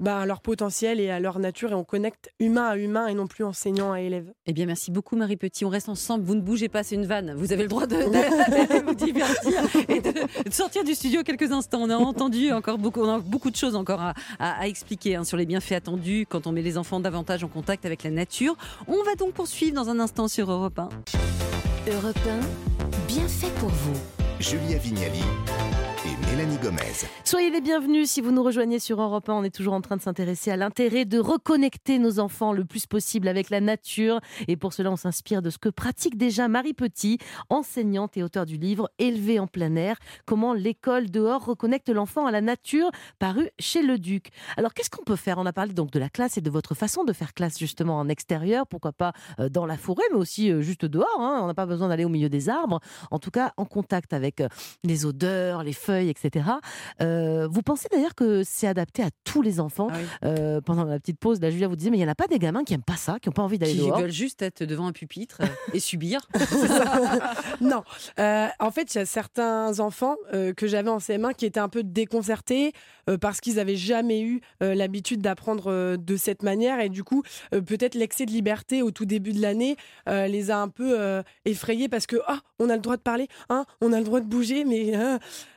bah, 0.02 0.20
à 0.20 0.26
leur 0.26 0.42
potentiel 0.42 1.00
et 1.00 1.10
à 1.10 1.20
leur 1.20 1.40
nature 1.40 1.72
et 1.72 1.76
on 1.76 1.84
connecte 1.84 2.32
humain 2.40 2.68
à 2.70 2.78
humain 2.78 3.08
et 3.08 3.14
non 3.14 3.28
plus 3.28 3.44
enseignant 3.44 3.92
à 3.92 4.02
élève. 4.02 4.34
Eh 4.48 4.54
bien, 4.54 4.66
merci 4.66 4.92
beaucoup 4.92 5.16
Marie 5.16 5.38
Petit. 5.38 5.64
On 5.64 5.70
reste 5.70 5.90
ensemble. 5.90 6.26
Vous 6.26 6.36
ne 6.36 6.42
bougez 6.42 6.68
pas, 6.68 6.84
c'est 6.84 6.96
une 6.96 7.06
vanne. 7.06 7.34
Vous 7.38 7.54
avez 7.54 7.64
le 7.64 7.70
droit 7.70 7.86
de, 7.86 7.96
vous 8.86 8.96
divertir 8.96 9.62
et 9.88 10.02
de, 10.02 10.14
sortir 10.52 10.84
du 10.84 10.96
studio 10.96 11.24
quelques 11.24 11.52
instants. 11.52 11.82
On 11.82 11.90
a 11.90 11.96
entendu 11.96 12.52
encore 12.52 12.80
beaucoup, 12.80 13.02
on 13.02 13.16
a 13.16 13.20
beaucoup 13.20 13.52
de 13.52 13.56
choses 13.56 13.76
encore 13.76 14.02
à, 14.40 14.68
expliquer 14.68 15.16
hein, 15.16 15.24
sur 15.24 15.38
les 15.38 15.46
bienfaits 15.46 15.74
attendus 15.74 16.26
quand 16.28 16.48
on 16.48 16.52
met 16.52 16.62
les 16.62 16.78
enfants 16.78 17.00
davantage 17.00 17.44
en 17.44 17.48
contact 17.48 17.86
avec 17.86 18.04
la 18.04 18.10
nature. 18.10 18.58
On 18.88 19.04
va 19.04 19.16
donc 19.16 19.34
poursuivre 19.34 19.76
dans 19.76 19.90
un 19.90 20.00
instant 20.00 20.28
sur 20.28 20.52
Europe 20.52 20.80
1. 20.80 20.90
Europe 21.92 22.20
1, 22.28 23.08
bien 23.08 23.28
fait 23.28 23.54
pour 23.60 23.70
vous. 23.70 23.94
Julia 24.40 24.78
Vignali 24.80 25.22
Mélanie 26.32 26.41
Soyez 27.24 27.50
les 27.50 27.60
bienvenus 27.60 28.08
si 28.08 28.22
vous 28.22 28.32
nous 28.32 28.44
rejoignez 28.44 28.78
sur 28.78 29.02
Europe 29.02 29.28
1. 29.30 29.34
On 29.34 29.44
est 29.44 29.56
toujours 29.56 29.74
en 29.74 29.82
train 29.82 29.98
de 29.98 30.02
s'intéresser 30.02 30.52
à 30.52 30.58
l'intérêt 30.58 31.06
de 31.06 31.18
reconnecter 31.18 31.98
nos 31.98 32.20
enfants 32.20 32.54
le 32.54 32.66
plus 32.66 32.86
possible 32.86 33.28
avec 33.28 33.50
la 33.50 33.62
nature. 33.62 34.20
Et 34.48 34.58
pour 34.58 34.72
cela, 34.72 34.92
on 34.92 34.96
s'inspire 34.96 35.42
de 35.42 35.50
ce 35.50 35.58
que 35.58 35.70
pratique 35.70 36.18
déjà 36.18 36.48
Marie 36.48 36.76
Petit, 36.76 37.18
enseignante 37.50 38.16
et 38.16 38.22
auteur 38.22 38.46
du 38.46 38.58
livre 38.58 38.92
Élevé 39.00 39.40
en 39.40 39.48
plein 39.48 39.76
air. 39.76 39.98
Comment 40.28 40.54
l'école 40.54 41.10
dehors 41.10 41.44
reconnecte 41.44 41.90
l'enfant 41.90 42.28
à 42.28 42.32
la 42.32 42.42
nature, 42.42 42.92
paru 43.18 43.50
chez 43.58 43.82
Le 43.82 43.98
Duc. 43.98 44.30
Alors, 44.56 44.76
qu'est-ce 44.76 44.92
qu'on 44.92 45.04
peut 45.04 45.16
faire? 45.16 45.40
On 45.40 45.48
a 45.48 45.54
parlé 45.54 45.74
donc 45.74 45.90
de 45.90 45.98
la 45.98 46.10
classe 46.10 46.38
et 46.38 46.42
de 46.42 46.50
votre 46.52 46.76
façon 46.76 47.04
de 47.06 47.14
faire 47.14 47.34
classe 47.34 47.58
justement 47.58 47.98
en 47.98 48.08
extérieur, 48.08 48.68
pourquoi 48.68 48.92
pas 48.92 49.14
euh, 49.40 49.50
dans 49.50 49.66
la 49.66 49.78
forêt, 49.78 50.04
mais 50.12 50.18
aussi 50.18 50.52
euh, 50.52 50.62
juste 50.62 50.86
dehors. 50.86 51.08
Hein. 51.20 51.40
On 51.42 51.48
n'a 51.48 51.56
pas 51.56 51.66
besoin 51.66 51.88
d'aller 51.88 52.06
au 52.06 52.10
milieu 52.10 52.30
des 52.30 52.50
arbres. 52.50 52.82
En 53.10 53.18
tout 53.18 53.32
cas, 53.32 53.52
en 53.58 53.66
contact 53.66 54.14
avec 54.14 54.42
euh, 54.42 54.48
les 54.84 55.08
odeurs, 55.08 55.64
les 55.64 55.74
feuilles, 55.74 56.10
etc. 56.10 56.51
Euh, 57.02 57.48
vous 57.50 57.62
pensez 57.62 57.88
d'ailleurs 57.92 58.16
que 58.16 58.44
c'est 58.44 58.68
adapté 58.68 59.04
à 59.04 59.10
tous 59.24 59.42
les 59.42 59.60
enfants. 59.60 59.88
Ah 59.92 60.26
euh, 60.26 60.62
Pendant 60.62 60.84
la 60.84 61.00
petite 61.00 61.20
pause, 61.20 61.40
la 61.42 61.50
Julia 61.50 61.68
vous 61.68 61.76
disait, 61.76 61.90
mais 61.90 61.98
il 61.98 62.02
n'y 62.02 62.06
en 62.06 62.12
a 62.12 62.16
pas 62.16 62.28
des 62.28 62.40
gamins 62.40 62.64
qui 62.64 62.74
n'aiment 62.74 62.84
pas 62.84 62.96
ça, 62.96 63.18
qui 63.20 63.30
n'ont 63.30 63.34
pas 63.34 63.44
envie 63.44 63.60
d'aller 63.60 63.76
dehors. 63.76 63.96
Qui 63.96 64.02
veulent 64.02 64.12
juste 64.12 64.42
être 64.42 64.64
devant 64.64 64.88
un 64.88 64.92
pupitre 64.92 65.38
euh, 65.42 65.46
et 65.74 65.80
subir. 65.80 66.28
Non. 67.62 67.84
en 68.18 68.72
fait, 68.72 68.94
il 68.94 68.98
y 68.98 69.02
a 69.02 69.06
certains 69.06 69.80
enfants 69.80 70.16
que 70.32 70.68
j'avais 70.68 70.90
en 70.90 70.98
CM1 70.98 71.36
qui 71.36 71.46
étaient 71.46 71.60
un 71.60 71.70
peu 71.70 71.84
déconcertés 71.84 72.74
parce 73.20 73.40
qu'ils 73.40 73.56
n'avaient 73.56 73.76
jamais 73.76 74.22
eu 74.22 74.42
l'habitude 74.60 75.22
d'apprendre 75.22 75.96
de 75.96 76.16
cette 76.18 76.42
manière. 76.42 76.80
Et 76.80 76.90
du 76.90 77.04
coup, 77.04 77.24
peut-être 77.52 77.94
l'excès 77.94 78.26
de 78.26 78.32
liberté 78.32 78.82
au 78.82 78.90
tout 78.90 79.06
début 79.06 79.34
de 79.34 79.42
l'année 79.42 79.76
les 80.08 80.50
a 80.50 80.60
un 80.60 80.70
peu 80.70 81.22
effrayés 81.46 81.88
parce 81.88 82.08
que 82.08 82.18
ah, 82.28 82.40
on 82.60 82.70
a 82.70 82.76
le 82.76 82.82
droit 82.82 82.98
de 82.98 83.02
parler, 83.02 83.28
hein, 83.50 83.66
on 83.80 83.94
a 83.94 84.00
le 84.00 84.06
droit 84.06 84.22
de 84.22 84.28
bouger, 84.28 84.66
mais 84.66 84.94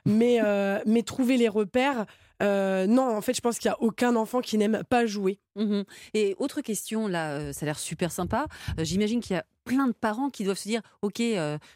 mais 0.04 0.40
mais 0.87 1.03
trouver 1.03 1.37
les 1.37 1.49
repères. 1.49 2.07
Euh, 2.43 2.87
non, 2.87 3.17
en 3.17 3.21
fait, 3.21 3.35
je 3.35 3.41
pense 3.41 3.59
qu'il 3.59 3.69
n'y 3.69 3.75
a 3.75 3.81
aucun 3.81 4.17
enfant 4.17 4.41
qui 4.41 4.59
n'aime 4.59 4.83
pas 4.88 5.07
jouer. 5.07 5.38
Mhm. 5.57 5.85
Et 6.14 6.35
autre 6.38 6.61
question, 6.61 7.07
là, 7.07 7.33
euh, 7.33 7.53
ça 7.53 7.64
a 7.64 7.67
l'air 7.67 7.79
super 7.79 8.11
sympa. 8.11 8.47
J'imagine 8.79 9.21
qu'il 9.21 9.37
y 9.37 9.38
a 9.38 9.45
plein 9.64 9.87
de 9.87 9.93
parents 9.93 10.29
qui 10.29 10.45
doivent 10.45 10.59
se 10.59 10.69
dire 10.69 10.83
Ok, 11.00 11.23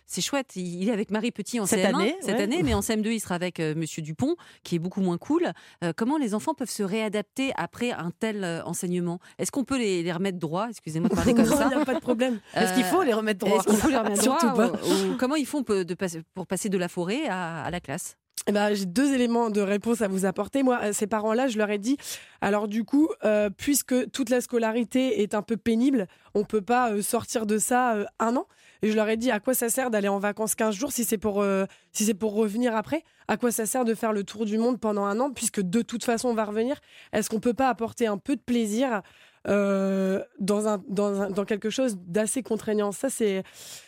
c'est 0.04 0.20
chouette, 0.20 0.56
il 0.56 0.88
est 0.88 0.92
avec 0.92 1.10
Marie 1.10 1.30
Petit 1.30 1.58
en 1.58 1.64
cette 1.64 1.86
année, 1.86 2.16
cette 2.20 2.40
année, 2.40 2.62
mais 2.62 2.74
en 2.74 2.80
CM2, 2.80 3.12
il 3.12 3.20
sera 3.20 3.34
avec 3.34 3.60
Monsieur 3.60 4.02
Dupont, 4.02 4.36
qui 4.62 4.74
est 4.74 4.78
beaucoup 4.78 5.00
moins 5.00 5.16
cool. 5.16 5.52
comment 5.96 6.18
les 6.18 6.34
enfants 6.34 6.52
peuvent 6.52 6.68
se 6.68 6.82
réadapter 6.82 7.52
après 7.56 7.92
un 7.92 8.10
tel 8.10 8.44
enseignement? 8.66 9.20
Est-ce 9.38 9.50
qu'on 9.50 9.64
peut 9.64 9.78
les, 9.78 10.12
remettre 10.12 10.38
droit 10.38 10.68
Excusez-moi 10.68 11.08
de 11.08 11.14
parler 11.14 11.32
comme 11.32 11.44
ça. 11.46 11.68
Il 11.70 11.76
n'y 11.76 11.82
a 11.82 11.86
pas 11.86 11.94
de 11.94 12.00
problème. 12.00 12.40
Est-ce 12.54 12.74
qu'il 12.74 12.84
faut 12.84 13.02
les 13.02 13.14
remettre 13.14 13.38
droit 13.38 13.58
Est-ce 13.58 13.68
qu'il 13.68 13.76
faut 13.76 13.88
les 13.88 13.96
remettre 13.96 14.22
droit 14.52 14.72
Comment 15.18 15.36
ils 15.36 15.46
font 15.46 15.62
pour 15.62 16.46
passer 16.46 16.68
de 16.68 16.78
la 16.78 16.88
forêt 16.88 17.26
à 17.28 17.70
la 17.70 17.80
classe? 17.80 18.18
Eh 18.48 18.52
ben, 18.52 18.74
j'ai 18.74 18.86
deux 18.86 19.12
éléments 19.12 19.50
de 19.50 19.60
réponse 19.60 20.00
à 20.00 20.08
vous 20.08 20.24
apporter. 20.24 20.62
Moi, 20.62 20.92
ces 20.92 21.06
parents-là, 21.06 21.48
je 21.48 21.58
leur 21.58 21.70
ai 21.70 21.78
dit, 21.78 21.98
alors 22.40 22.66
du 22.66 22.82
coup, 22.82 23.08
puisque 23.56 24.10
toute 24.10 24.30
la 24.30 24.40
scolarité 24.40 25.22
est 25.22 25.34
un 25.34 25.42
peu 25.42 25.56
pénible, 25.56 26.08
on 26.34 26.44
peut 26.44 26.62
pas 26.62 27.00
sortir 27.02 27.44
de 27.44 27.58
ça 27.58 27.96
un 28.18 28.36
an. 28.36 28.46
Et 28.82 28.90
je 28.90 28.96
leur 28.96 29.08
ai 29.08 29.16
dit 29.16 29.30
à 29.30 29.40
quoi 29.40 29.54
ça 29.54 29.68
sert 29.68 29.90
d'aller 29.90 30.08
en 30.08 30.18
vacances 30.18 30.54
15 30.54 30.74
jours 30.74 30.92
si 30.92 31.04
c'est 31.04 31.18
pour, 31.18 31.42
euh, 31.42 31.64
si 31.92 32.12
pour 32.14 32.34
revenir 32.34 32.76
après? 32.76 33.02
À 33.26 33.36
quoi 33.36 33.50
ça 33.50 33.66
sert 33.66 33.84
de 33.84 33.94
faire 33.94 34.12
le 34.12 34.22
tour 34.22 34.44
du 34.44 34.56
monde 34.56 34.78
pendant 34.78 35.04
un 35.04 35.18
an 35.20 35.30
puisque 35.30 35.60
de 35.60 35.82
toute 35.82 36.04
façon 36.04 36.28
on 36.28 36.34
va 36.34 36.44
revenir? 36.44 36.76
Est-ce 37.12 37.28
qu'on 37.28 37.40
peut 37.40 37.54
pas 37.54 37.68
apporter 37.68 38.06
un 38.06 38.18
peu 38.18 38.36
de 38.36 38.40
plaisir 38.40 39.02
euh, 39.48 40.22
dans, 40.38 40.68
un, 40.68 40.82
dans, 40.88 41.30
dans, 41.30 41.44
quelque 41.44 41.70
chose 41.70 41.96
d'assez 42.06 42.42
contraignant. 42.42 42.92
Ça, 42.92 43.10
c'est. 43.10 43.42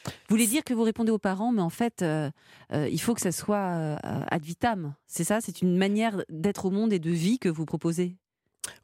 Vous 0.04 0.10
voulez 0.30 0.46
dire 0.46 0.64
que 0.64 0.74
vous 0.74 0.82
répondez 0.82 1.12
aux 1.12 1.18
parents, 1.18 1.52
mais 1.52 1.62
en 1.62 1.70
fait, 1.70 2.02
euh, 2.02 2.30
il 2.72 3.00
faut 3.00 3.14
que 3.14 3.20
ça 3.20 3.32
soit 3.32 3.96
ad 4.02 4.42
vitam. 4.42 4.94
C'est 5.06 5.24
ça? 5.24 5.40
C'est 5.40 5.62
une 5.62 5.76
manière 5.76 6.22
d'être 6.28 6.66
au 6.66 6.70
monde 6.70 6.92
et 6.92 6.98
de 6.98 7.10
vie 7.10 7.38
que 7.38 7.48
vous 7.48 7.64
proposez? 7.64 8.16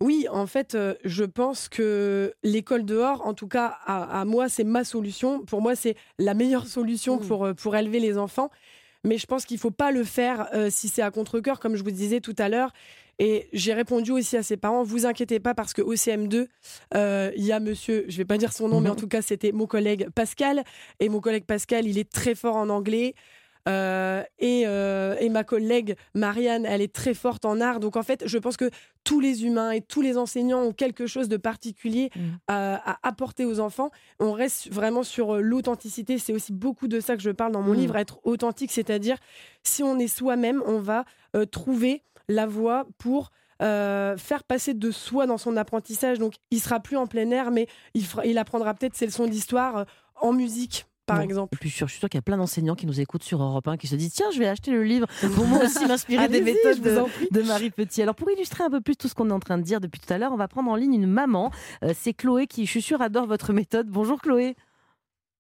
Oui, 0.01 0.27
en 0.31 0.47
fait, 0.47 0.75
euh, 0.75 0.95
je 1.05 1.25
pense 1.25 1.69
que 1.69 2.35
l'école 2.43 2.85
dehors, 2.85 3.27
en 3.27 3.35
tout 3.35 3.49
cas 3.49 3.79
à, 3.87 4.25
moi, 4.25 4.49
c'est 4.49 4.65
ma 4.65 4.85
solution. 4.85 5.45
Pour 5.45 5.63
moi, 5.63 5.75
c'est 5.75 5.97
la 6.19 6.35
meilleure 6.35 6.67
solution 6.67 7.17
mmh. 7.17 7.27
pour, 7.27 7.45
euh, 7.45 7.55
pour 7.55 7.77
élever 7.77 8.01
les 8.01 8.19
enfants. 8.19 8.51
Mais 9.05 9.19
je 9.19 9.27
pense 9.27 9.45
qu'il 9.45 9.57
ne 9.57 9.61
faut 9.61 9.71
pas 9.71 9.93
le 9.93 10.05
faire 10.05 10.49
euh, 10.53 10.69
si 10.71 10.89
c'est 10.89 11.03
à 11.03 11.11
contre-coeur, 11.11 11.61
comme 11.61 11.77
je 11.77 11.85
vous 11.85 11.91
disais 11.91 12.21
tout 12.21 12.35
à 12.39 12.49
l'heure. 12.49 12.73
Et 13.19 13.49
j'ai 13.53 13.73
répondu 13.73 14.13
aussi 14.13 14.37
à 14.37 14.43
ses 14.43 14.57
parents, 14.57 14.83
vous 14.83 15.07
inquiétez 15.07 15.41
pas 15.41 15.55
parce 15.55 15.73
qu'au 15.73 15.95
CM2, 15.95 16.47
il 16.95 17.45
y 17.45 17.53
a 17.53 17.61
monsieur, 17.61 18.05
je 18.09 18.17
vais 18.17 18.25
pas 18.25 18.39
dire 18.39 18.53
son 18.53 18.69
nom, 18.69 18.81
mais 18.81 18.91
en 18.91 18.93
mmh. 18.93 18.97
tout 18.97 19.09
cas 19.09 19.23
c'était 19.23 19.53
mon 19.53 19.67
collègue 19.67 20.09
Pascal. 20.15 20.65
Et 21.01 21.09
mon 21.09 21.21
collègue 21.21 21.45
Pascal, 21.45 21.87
il 21.87 21.99
est 21.99 22.11
très 22.11 22.35
fort 22.35 22.57
en 22.57 22.69
anglais. 22.69 23.15
Euh, 23.69 24.23
euh, 24.43 25.17
et, 25.19 25.29
ma 25.29 25.45
collègue 25.45 25.97
Marianne, 26.15 26.67
elle 26.67 26.81
est 26.81 26.93
très 26.93 27.15
forte 27.15 27.45
en 27.45 27.61
art. 27.61 27.81
Donc 27.81 27.97
en 27.97 28.03
fait, 28.03 28.27
je 28.27 28.39
pense 28.39 28.57
que 28.57 28.71
tous 29.05 29.21
les 29.21 29.45
humains 29.45 29.73
et 29.73 29.81
tous 29.81 30.03
les 30.03 30.17
enseignants 30.17 30.63
ont 30.63 30.73
quelque 30.73 31.07
chose 31.07 31.29
de 31.29 31.37
particulier 31.37 32.11
mm. 32.15 32.21
à, 32.49 32.99
apporter 33.03 33.45
aux 33.45 33.61
enfants. 33.61 33.91
On 34.21 34.33
reste 34.33 34.73
vraiment 34.73 35.03
sur 35.03 35.37
euh, 35.37 35.41
l'authenticité. 35.41 36.19
C'est 36.19 36.33
aussi 36.33 36.53
beaucoup 36.53 36.89
de 36.89 37.01
ça 37.01 37.17
que 37.17 37.23
je 37.23 37.31
parle 37.31 37.53
dans 37.53 37.63
mon 37.63 37.73
mm. 37.73 37.79
livre, 37.79 37.97
être 37.97 38.21
authentique, 38.25 38.71
c'est-à-dire 38.71 39.17
si 39.63 39.83
on 39.83 39.99
est 39.99 40.09
soi-même, 40.09 40.63
on 40.67 40.79
va 40.79 41.05
trouver 41.51 42.03
la 42.29 42.47
voie 42.47 42.87
pour 42.99 43.31
faire 43.59 44.45
passer 44.47 44.75
de 44.75 44.91
soi 44.91 45.27
dans 45.27 45.39
son 45.39 45.57
apprentissage. 45.57 46.19
Donc, 46.19 46.35
il 46.51 46.61
sera 46.61 46.79
plus 46.79 46.97
en 46.99 47.07
plein 47.07 47.31
air, 47.31 47.51
mais 47.51 47.69
il, 47.95 48.05
il 48.25 48.37
apprendra 48.37 48.75
peut-être 48.75 48.95
ses 48.95 49.07
leçons 49.07 49.27
d'histoire 49.27 49.87
en 50.21 50.33
musique 50.33 50.87
par 51.07 51.21
exemple. 51.21 51.57
je 51.63 51.69
suis 51.69 51.89
sûre, 51.89 52.09
qu'il 52.09 52.19
y 52.19 52.19
a 52.19 52.23
plein 52.23 52.37
d'enseignants 52.37 52.75
qui 52.75 52.87
nous 52.87 53.01
écoutent 53.01 53.23
sur 53.23 53.43
Europe 53.43 53.67
1 53.69 53.77
qui 53.77 53.87
se 53.87 53.95
disent 53.95 54.13
tiens, 54.13 54.31
je 54.33 54.39
vais 54.39 54.49
acheter 54.49 54.73
le 54.73 54.83
livre 54.83 55.07
pour 55.35 55.47
moi 55.47 55.65
aussi 55.65 55.87
m'inspirer 55.89 56.29
des 56.29 56.41
méthodes 56.41 56.81
de, 56.81 57.43
Marie 57.43 57.71
Petit. 57.71 58.03
Alors 58.03 58.15
pour 58.15 58.31
illustrer 58.31 58.65
un 58.65 58.71
peu 58.71 58.81
plus 58.81 58.97
tout 58.97 59.09
ce 59.09 59.15
qu'on 59.15 59.31
est 59.31 59.33
en 59.33 59.41
train 59.41 59.59
de 59.59 59.63
dire 59.63 59.81
depuis 59.81 60.01
tout 60.01 60.13
à 60.13 60.19
l'heure, 60.19 60.33
on 60.33 60.37
va 60.37 60.49
prendre 60.49 60.71
en 60.71 60.77
ligne 60.77 60.95
une 60.95 61.07
maman. 61.07 61.51
Euh, 61.85 61.93
c'est 61.99 62.13
Chloé 62.13 62.47
qui, 62.47 62.67
je 62.67 62.71
suis 62.71 62.83
sûre, 62.83 63.01
adore 63.01 63.27
votre 63.27 63.53
méthode. 63.53 63.89
Bonjour 63.89 64.21
Chloé. 64.21 64.57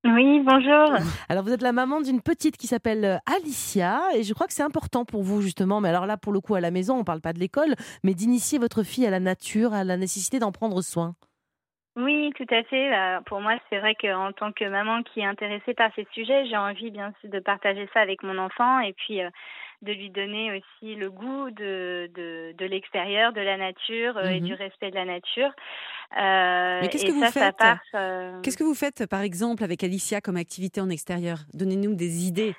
Oui, 0.04 0.40
bonjour. 0.40 0.98
Alors 1.28 1.42
vous 1.42 1.52
êtes 1.52 1.62
la 1.62 1.72
maman 1.72 2.00
d'une 2.00 2.22
petite 2.22 2.56
qui 2.56 2.66
s'appelle 2.66 3.04
euh, 3.04 3.16
Alicia 3.26 4.00
et 4.14 4.22
je 4.22 4.34
crois 4.34 4.46
que 4.46 4.52
c'est 4.52 4.62
important 4.62 5.04
pour 5.04 5.22
vous 5.22 5.42
justement, 5.42 5.80
mais 5.80 5.88
alors 5.88 6.06
là 6.06 6.16
pour 6.16 6.32
le 6.32 6.40
coup 6.40 6.54
à 6.54 6.60
la 6.60 6.70
maison, 6.70 6.94
on 6.94 6.98
ne 6.98 7.04
parle 7.04 7.20
pas 7.20 7.32
de 7.32 7.38
l'école, 7.38 7.74
mais 8.04 8.14
d'initier 8.14 8.58
votre 8.58 8.82
fille 8.82 9.06
à 9.06 9.10
la 9.10 9.20
nature, 9.20 9.72
à 9.74 9.82
la 9.82 9.96
nécessité 9.96 10.38
d'en 10.38 10.52
prendre 10.52 10.80
soin. 10.80 11.14
Oui, 11.96 12.30
tout 12.36 12.46
à 12.50 12.62
fait. 12.64 12.90
Bah, 12.90 13.22
pour 13.24 13.40
moi, 13.40 13.54
c'est 13.70 13.78
vrai 13.78 13.94
qu'en 13.94 14.30
tant 14.32 14.52
que 14.52 14.66
maman 14.66 15.02
qui 15.02 15.20
est 15.20 15.24
intéressée 15.24 15.72
par 15.72 15.90
ces 15.96 16.06
sujets, 16.12 16.46
j'ai 16.46 16.56
envie 16.56 16.90
bien 16.90 17.12
sûr 17.20 17.30
de 17.30 17.38
partager 17.38 17.88
ça 17.94 18.00
avec 18.00 18.22
mon 18.22 18.36
enfant 18.36 18.80
et 18.80 18.92
puis 18.92 19.22
euh, 19.22 19.30
de 19.86 19.92
lui 19.92 20.10
donner 20.10 20.50
aussi 20.52 20.94
le 20.94 21.10
goût 21.10 21.50
de, 21.50 22.10
de, 22.14 22.52
de 22.58 22.66
l'extérieur, 22.66 23.32
de 23.32 23.40
la 23.40 23.56
nature 23.56 24.18
euh, 24.18 24.28
et 24.28 24.40
du 24.40 24.52
mmh 24.52 24.56
respect 24.56 24.90
de 24.90 24.96
la 24.96 25.04
nature. 25.04 25.50
Euh, 26.18 26.80
Mais 26.82 26.88
qu'est-ce 26.88 27.06
que 27.06 27.12
vous 27.12 27.24
faites 27.24 28.42
Qu'est-ce 28.42 28.56
que 28.56 28.64
vous 28.64 28.74
faites, 28.74 29.06
par 29.06 29.20
exemple, 29.20 29.62
avec 29.64 29.84
Alicia 29.84 30.20
comme 30.20 30.36
activité 30.36 30.80
en 30.80 30.90
extérieur? 30.90 31.38
Donnez-nous 31.54 31.94
des 31.94 32.26
idées. 32.26 32.54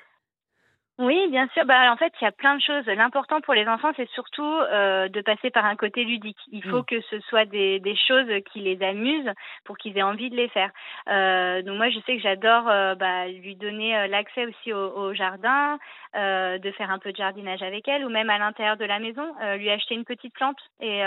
Oui, 0.98 1.28
bien 1.30 1.46
sûr. 1.54 1.64
Bah, 1.64 1.92
en 1.92 1.96
fait, 1.96 2.12
il 2.20 2.24
y 2.24 2.26
a 2.26 2.32
plein 2.32 2.56
de 2.56 2.60
choses. 2.60 2.84
L'important 2.86 3.40
pour 3.40 3.54
les 3.54 3.68
enfants, 3.68 3.92
c'est 3.96 4.08
surtout 4.10 4.42
euh, 4.42 5.08
de 5.08 5.20
passer 5.20 5.48
par 5.50 5.64
un 5.64 5.76
côté 5.76 6.02
ludique. 6.02 6.38
Il 6.50 6.64
faut 6.64 6.80
mm. 6.80 6.86
que 6.86 7.00
ce 7.02 7.20
soit 7.20 7.44
des, 7.44 7.78
des, 7.78 7.94
choses 7.94 8.26
qui 8.52 8.60
les 8.60 8.82
amusent 8.82 9.30
pour 9.64 9.78
qu'ils 9.78 9.96
aient 9.96 10.02
envie 10.02 10.28
de 10.28 10.34
les 10.34 10.48
faire. 10.48 10.72
Euh, 11.08 11.62
donc 11.62 11.76
moi, 11.76 11.88
je 11.90 12.00
sais 12.00 12.16
que 12.16 12.22
j'adore 12.22 12.68
euh, 12.68 12.96
bah, 12.96 13.28
lui 13.28 13.54
donner 13.54 13.96
euh, 13.96 14.06
l'accès 14.08 14.44
aussi 14.46 14.72
au, 14.72 14.96
au 14.96 15.14
jardin, 15.14 15.78
euh, 16.18 16.58
de 16.58 16.70
faire 16.72 16.90
un 16.90 16.98
peu 16.98 17.12
de 17.12 17.16
jardinage 17.16 17.62
avec 17.62 17.86
elle, 17.88 18.04
ou 18.04 18.08
même 18.08 18.30
à 18.30 18.38
l'intérieur 18.38 18.76
de 18.76 18.84
la 18.84 18.98
maison, 18.98 19.22
lui 19.56 19.70
acheter 19.70 19.94
une 19.94 20.04
petite 20.04 20.34
plante 20.34 20.58
et 20.80 21.00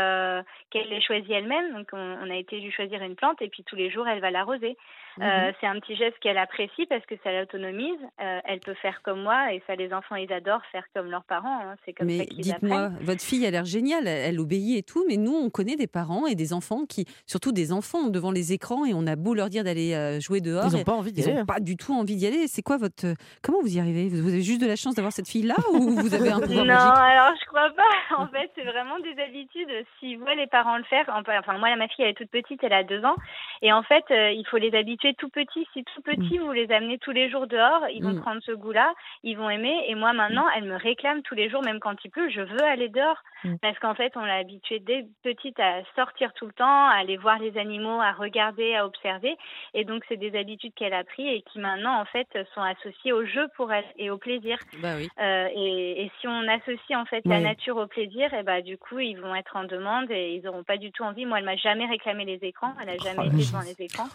qu'elle 0.70 0.92
ait 0.92 1.02
choisi 1.02 1.32
elle-même. 1.32 1.74
Donc 1.74 1.88
on, 1.94 2.18
on, 2.24 2.30
a 2.30 2.36
été 2.36 2.60
lui 2.60 2.72
choisir 2.72 3.02
une 3.04 3.16
plante 3.16 3.42
et 3.42 3.50
puis 3.50 3.64
tous 3.64 3.76
les 3.76 3.92
jours, 3.92 4.08
elle 4.08 4.22
va 4.22 4.32
l'arroser. 4.32 4.78
Mm-hmm. 5.18 5.54
c'est 5.60 5.68
un 5.68 5.78
petit 5.82 5.98
geste 5.98 6.18
qu'elle 6.20 6.38
apprécie 6.38 6.86
parce 6.86 7.06
que 7.06 7.16
ça 7.22 7.34
l'autonomise. 7.34 8.00
elle 8.18 8.62
peut 8.62 8.74
faire 8.76 9.02
comme 9.04 9.22
moi 9.22 9.54
et 9.54 9.62
ça 9.68 9.76
les 9.76 9.94
enfants, 9.94 10.16
ils 10.16 10.32
adorent 10.32 10.66
faire 10.72 10.86
comme 10.96 11.10
leurs 11.10 11.26
parents. 11.26 11.60
Hein. 11.62 11.76
C'est 11.86 11.94
comme 11.94 12.08
mais 12.08 12.28
dites-moi, 12.32 12.92
votre 13.02 13.22
fille 13.22 13.46
a 13.46 13.52
l'air 13.52 13.66
géniale, 13.66 14.08
elle, 14.08 14.40
obéit 14.40 14.78
et 14.78 14.84
tout, 14.84 15.06
mais 15.08 15.18
nous, 15.18 15.34
on 15.34 15.50
connaît 15.50 15.76
des 15.76 15.88
parents 15.88 16.28
et 16.28 16.36
des 16.36 16.54
enfants 16.54 16.86
qui, 16.86 17.06
surtout 17.26 17.52
des 17.52 17.72
enfants 17.72 18.08
devant 18.08 18.32
les 18.32 18.54
écrans, 18.54 18.86
et 18.86 18.94
on 18.94 19.06
a 19.08 19.16
beau 19.16 19.34
leur 19.34 19.50
dire 19.50 19.64
d'aller 19.64 19.94
euh, 19.94 20.20
jouer 20.20 20.42
dehors, 20.42 20.66
ils 20.68 20.78
n'ont 20.78 20.84
pas 20.84 20.94
envie 20.94 21.12
d'y 21.12 21.24
aller. 21.24 21.32
Ils 21.32 21.40
n'ont 21.40 21.46
pas 21.46 21.60
du 21.60 21.78
tout 21.78 21.94
envie 21.94 22.16
d'y 22.16 22.28
aller. 22.28 22.48
C'est 22.48 22.62
quoi 22.62 22.78
votre, 22.78 23.14
comment 23.42 23.62
vous 23.62 23.76
y 23.76 23.80
arrivez? 23.80 24.10
Vous 24.10 24.28
avez 24.28 24.42
juste 24.42 24.62
de 24.62 24.68
la 24.68 24.76
chance 24.76 24.96
d'avoir 25.02 25.12
cette 25.12 25.28
fille-là 25.28 25.56
ou 25.74 25.96
vous 25.98 26.14
avez 26.14 26.30
un 26.30 26.40
pouvoir 26.46 26.66
Non, 26.66 26.76
alors 26.76 27.34
je 27.40 27.46
crois 27.48 27.70
pas. 27.72 27.82
En 28.22 28.28
fait, 28.28 28.52
c'est 28.56 28.64
vraiment 28.64 29.00
des 29.00 29.20
habitudes. 29.22 29.70
Si 30.00 30.16
voient 30.16 30.36
les 30.36 30.46
parents 30.46 30.78
le 30.78 30.84
faire, 30.84 31.06
enfin 31.10 31.58
moi, 31.58 31.76
ma 31.76 31.88
fille, 31.88 32.06
elle 32.06 32.12
est 32.12 32.14
toute 32.14 32.30
petite, 32.30 32.64
elle 32.64 32.74
a 32.74 32.84
deux 32.84 33.04
ans, 33.04 33.16
et 33.62 33.72
en 33.74 33.84
fait, 33.84 34.04
euh, 34.12 34.32
il 34.32 34.46
faut 34.48 34.58
les 34.58 34.76
habituer 34.76 35.14
tout 35.16 35.30
petits. 35.30 35.68
Si 35.74 35.84
tout 35.84 36.02
petit, 36.02 36.40
mm. 36.40 36.44
vous 36.44 36.52
les 36.52 36.72
amenez 36.72 36.98
tous 36.98 37.12
les 37.12 37.30
jours 37.30 37.48
dehors, 37.48 37.86
ils 37.92 38.04
vont 38.04 38.14
mm. 38.14 38.22
prendre 38.22 38.42
ce 38.44 38.52
goût-là, 38.52 38.94
ils 39.24 39.38
vont 39.38 39.50
aimer. 39.50 39.86
Et 39.88 39.96
moi, 39.96 40.14
maintenant, 40.14 40.46
elle 40.56 40.66
me 40.66 40.76
réclame 40.76 41.22
tous 41.22 41.36
les 41.36 41.50
jours, 41.50 41.64
même 41.64 41.80
quand 41.80 41.96
il 42.04 42.10
pleut, 42.12 42.30
je 42.30 42.42
veux 42.42 42.64
aller 42.64 42.90
dehors. 42.90 43.22
Mm. 43.44 43.56
Parce 43.62 43.78
qu'en 43.80 43.96
fait, 43.96 44.14
on 44.16 44.26
l'a 44.26 44.36
habituée 44.36 44.80
dès 44.80 45.06
petite 45.24 45.60
à 45.60 45.84
sortir 45.96 46.34
tout 46.34 46.46
le 46.46 46.54
temps, 46.54 46.88
à 46.88 46.96
aller 47.00 47.18
voir 47.18 47.40
les 47.40 47.58
animaux, 47.58 48.00
à 48.02 48.12
regarder, 48.12 48.76
à 48.76 48.86
observer. 48.86 49.38
Et 49.74 49.86
donc, 49.86 50.04
c'est 50.10 50.18
des 50.18 50.38
habitudes 50.38 50.74
qu'elle 50.76 50.94
a 50.94 51.04
prises 51.04 51.28
et 51.28 51.42
qui 51.42 51.60
maintenant, 51.60 52.00
en 52.00 52.06
fait, 52.06 52.28
sont 52.54 52.62
associées 52.62 53.14
au 53.14 53.26
jeu 53.26 53.48
pour 53.56 53.72
elle 53.72 53.86
et 53.98 54.10
au 54.10 54.18
plaisir. 54.18 54.58
Bah 54.82 54.96
oui. 54.98 55.10
euh, 55.20 55.48
et, 55.54 56.06
et, 56.06 56.12
si 56.20 56.28
on 56.28 56.48
associe, 56.48 56.98
en 56.98 57.06
fait, 57.06 57.22
la 57.26 57.40
nature 57.40 57.78
au 57.78 57.88
plaisir, 57.88 58.34
et 58.34 58.38
eh 58.40 58.44
bah, 58.44 58.62
du 58.62 58.78
coup, 58.78 59.00
ils 59.00 59.20
vont 59.20 59.36
être 59.36 59.56
en 59.56 59.64
demande 59.64 60.10
et 60.10 60.36
ils 60.36 60.44
n'auront 60.44 60.64
pas 60.64 60.78
du 60.78 60.92
tout 60.92 61.04
envie. 61.04 61.26
Moi, 61.26 61.40
elle 61.40 61.46
m'a 61.46 61.56
jamais 61.56 61.86
réclamé 61.86 62.26
les 62.26 62.40
écrans. 62.42 62.74
Elle 62.82 62.88
n'a 62.88 62.98
jamais 62.98 63.30
oh, 63.32 63.36
été 63.36 63.38
devant 63.38 63.62
les 63.62 63.80
écrans. 63.80 64.08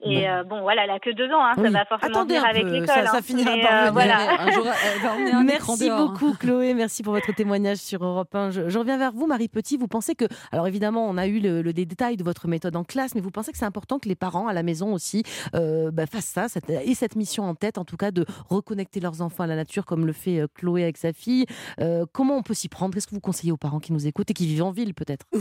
Et 0.00 0.28
euh, 0.28 0.44
bon, 0.44 0.60
voilà, 0.60 0.84
elle 0.84 0.90
a 0.90 1.00
que 1.00 1.10
deux 1.10 1.28
ans, 1.32 1.44
hein, 1.44 1.54
ça 1.56 1.70
va 1.70 1.84
forcément 1.84 2.24
venir 2.24 2.44
avec 2.44 2.64
l'école. 2.64 2.86
Ça, 2.86 3.06
ça, 3.06 3.16
hein. 3.16 3.22
finira 3.22 3.56
par 3.56 3.86
euh, 3.86 3.90
voilà. 3.90 4.40
un 4.40 4.50
jour, 4.52 4.66
elle 4.66 5.02
va 5.02 5.14
emmener 5.14 5.32
un 5.32 5.42
Merci 5.42 5.90
beaucoup, 5.90 6.34
Chloé. 6.34 6.72
Merci 6.74 7.02
pour 7.02 7.12
votre 7.12 7.32
témoignage 7.32 7.78
sur 7.78 8.04
Europe 8.04 8.32
1. 8.32 8.50
Je, 8.50 8.78
reviens 8.78 8.96
vers 8.96 9.12
vous, 9.12 9.26
Marie 9.26 9.48
Petit. 9.48 9.76
Vous 9.76 9.88
pensez 9.88 10.14
que, 10.14 10.24
alors 10.52 10.68
évidemment, 10.68 11.08
on 11.08 11.16
a 11.16 11.26
eu 11.26 11.40
le, 11.40 11.62
le 11.62 11.72
détail 11.72 12.16
de 12.16 12.22
votre 12.22 12.46
méthode 12.46 12.76
en 12.76 12.84
classe, 12.84 13.16
mais 13.16 13.20
vous 13.20 13.32
pensez 13.32 13.50
que 13.50 13.58
c'est 13.58 13.64
important 13.64 13.98
que 13.98 14.08
les 14.08 14.14
parents 14.14 14.46
à 14.46 14.52
la 14.52 14.62
maison 14.62 14.92
aussi 14.92 15.22
euh, 15.54 15.90
bah, 15.90 16.06
fassent 16.06 16.26
ça, 16.26 16.48
cette, 16.48 16.70
et 16.70 16.94
cette 16.94 17.16
mission 17.16 17.44
en 17.44 17.54
tête, 17.54 17.78
en 17.78 17.84
tout 17.84 17.96
cas, 17.96 18.10
de 18.10 18.24
reconnecter 18.48 19.00
leurs 19.00 19.20
enfants 19.20 19.44
à 19.44 19.46
la 19.46 19.56
nature, 19.56 19.84
comme 19.84 20.06
le 20.06 20.12
fait 20.12 20.40
euh, 20.40 20.46
Chloé 20.54 20.82
avec 20.82 20.96
sa 20.96 21.12
fille. 21.12 21.46
Euh, 21.80 22.06
comment 22.12 22.36
on 22.36 22.42
peut 22.42 22.54
s'y 22.54 22.68
prendre? 22.68 22.94
Qu'est-ce 22.94 23.06
que 23.06 23.14
vous 23.14 23.20
conseillez 23.20 23.52
aux 23.52 23.56
parents 23.56 23.80
qui 23.80 23.92
nous 23.92 24.06
écoutent 24.06 24.30
et 24.30 24.34
qui 24.34 24.46
vivent 24.46 24.62
en 24.62 24.70
ville, 24.70 24.94
peut-être? 24.94 25.26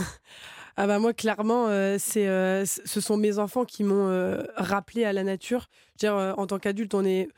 Ah 0.79 0.85
bah 0.85 0.99
moi 0.99 1.11
clairement 1.13 1.67
euh, 1.69 1.95
c'est 1.99 2.27
euh, 2.27 2.63
ce 2.65 3.01
sont 3.01 3.17
mes 3.17 3.39
enfants 3.39 3.65
qui 3.65 3.83
m'ont 3.83 4.09
euh, 4.09 4.43
rappelé 4.55 5.05
à 5.05 5.13
la 5.13 5.23
nature. 5.23 5.67
dire, 5.97 6.13
en 6.13 6.45
tant 6.45 6.59
qu'adulte 6.59 6.93
on 6.93 7.03
est 7.03 7.29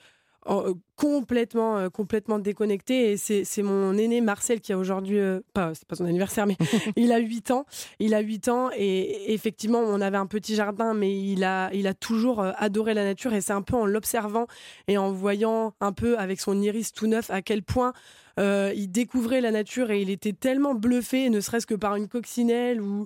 complètement 0.96 1.90
complètement 1.90 2.40
déconnecté. 2.40 3.12
Et 3.12 3.18
c'est 3.18 3.64
mon 3.64 3.98
aîné 3.98 4.22
Marcel 4.22 4.62
qui 4.62 4.74
a 4.74 4.78
aujourd'hui 4.78 5.20
pas 5.54 5.74
c'est 5.76 5.88
pas 5.88 5.96
son 5.96 6.06
anniversaire 6.06 6.48
mais 6.48 6.58
il 6.96 7.12
a 7.12 7.20
8 7.20 7.52
ans. 7.52 7.66
Il 8.00 8.14
a 8.14 8.20
8 8.20 8.48
ans 8.50 8.70
et 8.76 9.34
effectivement 9.34 9.80
on 9.80 10.02
avait 10.02 10.18
un 10.18 10.26
petit 10.26 10.56
jardin 10.56 10.94
mais 10.94 11.18
il 11.20 11.44
a 11.44 11.70
il 11.74 11.88
a 11.88 11.94
toujours 11.94 12.42
adoré 12.42 12.94
la 12.94 13.04
nature. 13.04 13.34
Et 13.34 13.42
c'est 13.42 13.54
un 13.54 13.62
peu 13.62 13.76
en 13.76 13.86
l'observant 13.86 14.48
et 14.88 14.98
en 14.98 15.12
voyant 15.12 15.74
un 15.82 15.92
peu 15.92 16.18
avec 16.18 16.40
son 16.40 16.62
iris 16.62 16.94
tout 16.94 17.08
neuf 17.08 17.30
à 17.30 17.42
quel 17.42 17.64
point 17.64 17.94
euh, 18.40 18.72
il 18.76 18.90
découvrait 18.90 19.42
la 19.42 19.52
nature 19.52 19.92
et 19.92 20.02
il 20.02 20.10
était 20.10 20.34
tellement 20.34 20.74
bluffé, 20.74 21.30
ne 21.30 21.42
serait-ce 21.42 21.68
que 21.68 21.76
par 21.76 21.96
une 21.96 22.08
coccinelle 22.08 22.82
ou, 22.82 23.06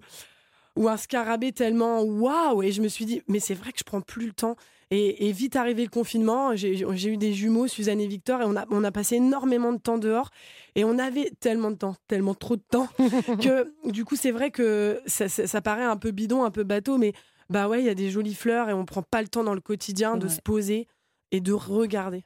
ou 0.75 0.89
un 0.89 0.97
scarabée 0.97 1.51
tellement 1.51 2.01
waouh 2.01 2.63
Et 2.63 2.71
je 2.71 2.81
me 2.81 2.87
suis 2.87 3.05
dit, 3.05 3.21
mais 3.27 3.39
c'est 3.39 3.53
vrai 3.53 3.71
que 3.71 3.79
je 3.79 3.83
prends 3.83 4.01
plus 4.01 4.27
le 4.27 4.33
temps. 4.33 4.55
Et, 4.95 5.31
vite 5.31 5.55
arrivé 5.55 5.83
le 5.83 5.89
confinement, 5.89 6.55
j'ai 6.55 7.07
eu 7.09 7.17
des 7.17 7.33
jumeaux, 7.33 7.67
Suzanne 7.67 7.99
et 7.99 8.05
Victor, 8.05 8.41
et 8.41 8.45
on 8.45 8.55
a, 8.55 8.65
on 8.69 8.83
a 8.83 8.91
passé 8.91 9.15
énormément 9.15 9.73
de 9.73 9.79
temps 9.79 9.97
dehors. 9.97 10.29
Et 10.75 10.85
on 10.85 10.99
avait 10.99 11.31
tellement 11.39 11.71
de 11.71 11.77
temps, 11.77 11.95
tellement 12.07 12.35
trop 12.35 12.57
de 12.57 12.61
temps, 12.61 12.87
que 13.41 13.73
du 13.89 14.05
coup, 14.05 14.15
c'est 14.15 14.29
vrai 14.29 14.51
que 14.51 15.01
ça, 15.07 15.29
ça, 15.29 15.61
paraît 15.61 15.83
un 15.83 15.97
peu 15.97 16.11
bidon, 16.11 16.43
un 16.43 16.51
peu 16.51 16.63
bateau, 16.63 16.99
mais 16.99 17.13
bah 17.49 17.67
ouais, 17.67 17.81
il 17.81 17.85
y 17.85 17.89
a 17.89 17.95
des 17.95 18.11
jolies 18.11 18.35
fleurs 18.35 18.69
et 18.69 18.73
on 18.73 18.85
prend 18.85 19.01
pas 19.01 19.23
le 19.23 19.29
temps 19.29 19.43
dans 19.43 19.55
le 19.55 19.61
quotidien 19.61 20.15
de 20.15 20.27
se 20.27 20.41
poser 20.41 20.87
et 21.31 21.41
de 21.41 21.53
regarder. 21.53 22.23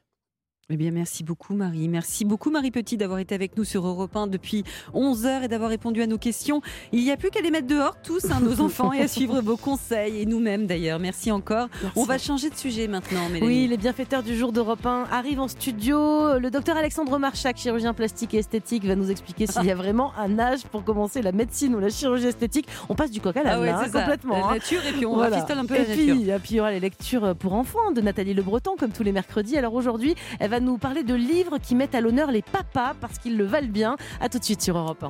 Eh 0.70 0.76
bien, 0.76 0.90
merci 0.90 1.24
beaucoup, 1.24 1.54
Marie. 1.54 1.88
Merci 1.88 2.26
beaucoup, 2.26 2.50
Marie 2.50 2.70
Petit, 2.70 2.98
d'avoir 2.98 3.20
été 3.20 3.34
avec 3.34 3.56
nous 3.56 3.64
sur 3.64 3.86
Europe 3.86 4.14
1 4.14 4.26
depuis 4.26 4.64
11 4.92 5.24
heures 5.24 5.42
et 5.42 5.48
d'avoir 5.48 5.70
répondu 5.70 6.02
à 6.02 6.06
nos 6.06 6.18
questions. 6.18 6.60
Il 6.92 7.02
n'y 7.02 7.10
a 7.10 7.16
plus 7.16 7.30
qu'à 7.30 7.40
les 7.40 7.50
mettre 7.50 7.66
dehors, 7.68 7.96
tous, 8.02 8.26
hein, 8.26 8.40
nos 8.42 8.60
enfants, 8.60 8.92
et 8.92 9.00
à 9.00 9.08
suivre 9.08 9.40
vos 9.40 9.56
conseils, 9.56 10.20
et 10.20 10.26
nous-mêmes 10.26 10.66
d'ailleurs. 10.66 10.98
Merci 10.98 11.32
encore. 11.32 11.68
On 11.96 12.04
va 12.04 12.18
changer 12.18 12.50
de 12.50 12.54
sujet 12.54 12.86
maintenant, 12.86 13.30
Mélanie. 13.30 13.46
Oui, 13.46 13.66
les 13.66 13.78
bienfaiteurs 13.78 14.22
du 14.22 14.36
jour 14.36 14.52
d'Europe 14.52 14.84
1 14.84 15.04
arrivent 15.10 15.40
en 15.40 15.48
studio. 15.48 16.38
Le 16.38 16.50
docteur 16.50 16.76
Alexandre 16.76 17.18
Marchac, 17.18 17.56
chirurgien 17.56 17.94
plastique 17.94 18.34
et 18.34 18.38
esthétique, 18.40 18.84
va 18.84 18.94
nous 18.94 19.10
expliquer 19.10 19.46
s'il 19.46 19.64
y 19.64 19.70
a 19.70 19.74
vraiment 19.74 20.12
un 20.18 20.38
âge 20.38 20.64
pour 20.64 20.84
commencer 20.84 21.22
la 21.22 21.32
médecine 21.32 21.74
ou 21.76 21.80
la 21.80 21.88
chirurgie 21.88 22.26
esthétique. 22.26 22.68
On 22.90 22.94
passe 22.94 23.10
du 23.10 23.22
coq 23.22 23.34
à 23.38 23.42
l'âne, 23.42 23.68
ah 23.74 23.84
hein, 23.86 23.90
complètement. 23.90 24.36
La 24.36 24.44
hein. 24.48 24.52
nature, 24.52 24.84
et 24.86 24.92
puis 24.92 25.06
on 25.06 25.14
Voilà. 25.14 25.36
rafistole 25.36 25.60
un 25.60 25.64
peu 25.64 25.76
et 25.76 25.78
la 25.78 25.84
puis, 25.94 26.06
nature. 26.08 26.34
et 26.34 26.38
puis, 26.40 26.50
il 26.50 26.56
y 26.56 26.60
aura 26.60 26.72
les 26.72 26.80
lectures 26.80 27.34
pour 27.36 27.54
enfants 27.54 27.90
de 27.90 28.02
Nathalie 28.02 28.34
Le 28.34 28.42
Breton, 28.42 28.72
comme 28.78 28.90
tous 28.90 29.02
les 29.02 29.12
mercredis. 29.12 29.56
Alors 29.56 29.72
aujourd'hui, 29.72 30.14
elle 30.38 30.57
nous 30.60 30.78
parler 30.78 31.02
de 31.02 31.14
livres 31.14 31.58
qui 31.58 31.74
mettent 31.74 31.94
à 31.94 32.00
l'honneur 32.00 32.30
les 32.30 32.42
papas 32.42 32.94
parce 33.00 33.18
qu'ils 33.18 33.36
le 33.36 33.44
valent 33.44 33.68
bien. 33.68 33.96
À 34.20 34.28
tout 34.28 34.38
de 34.38 34.44
suite 34.44 34.62
sur 34.62 34.76
Europe 34.76 35.02
1. 35.02 35.06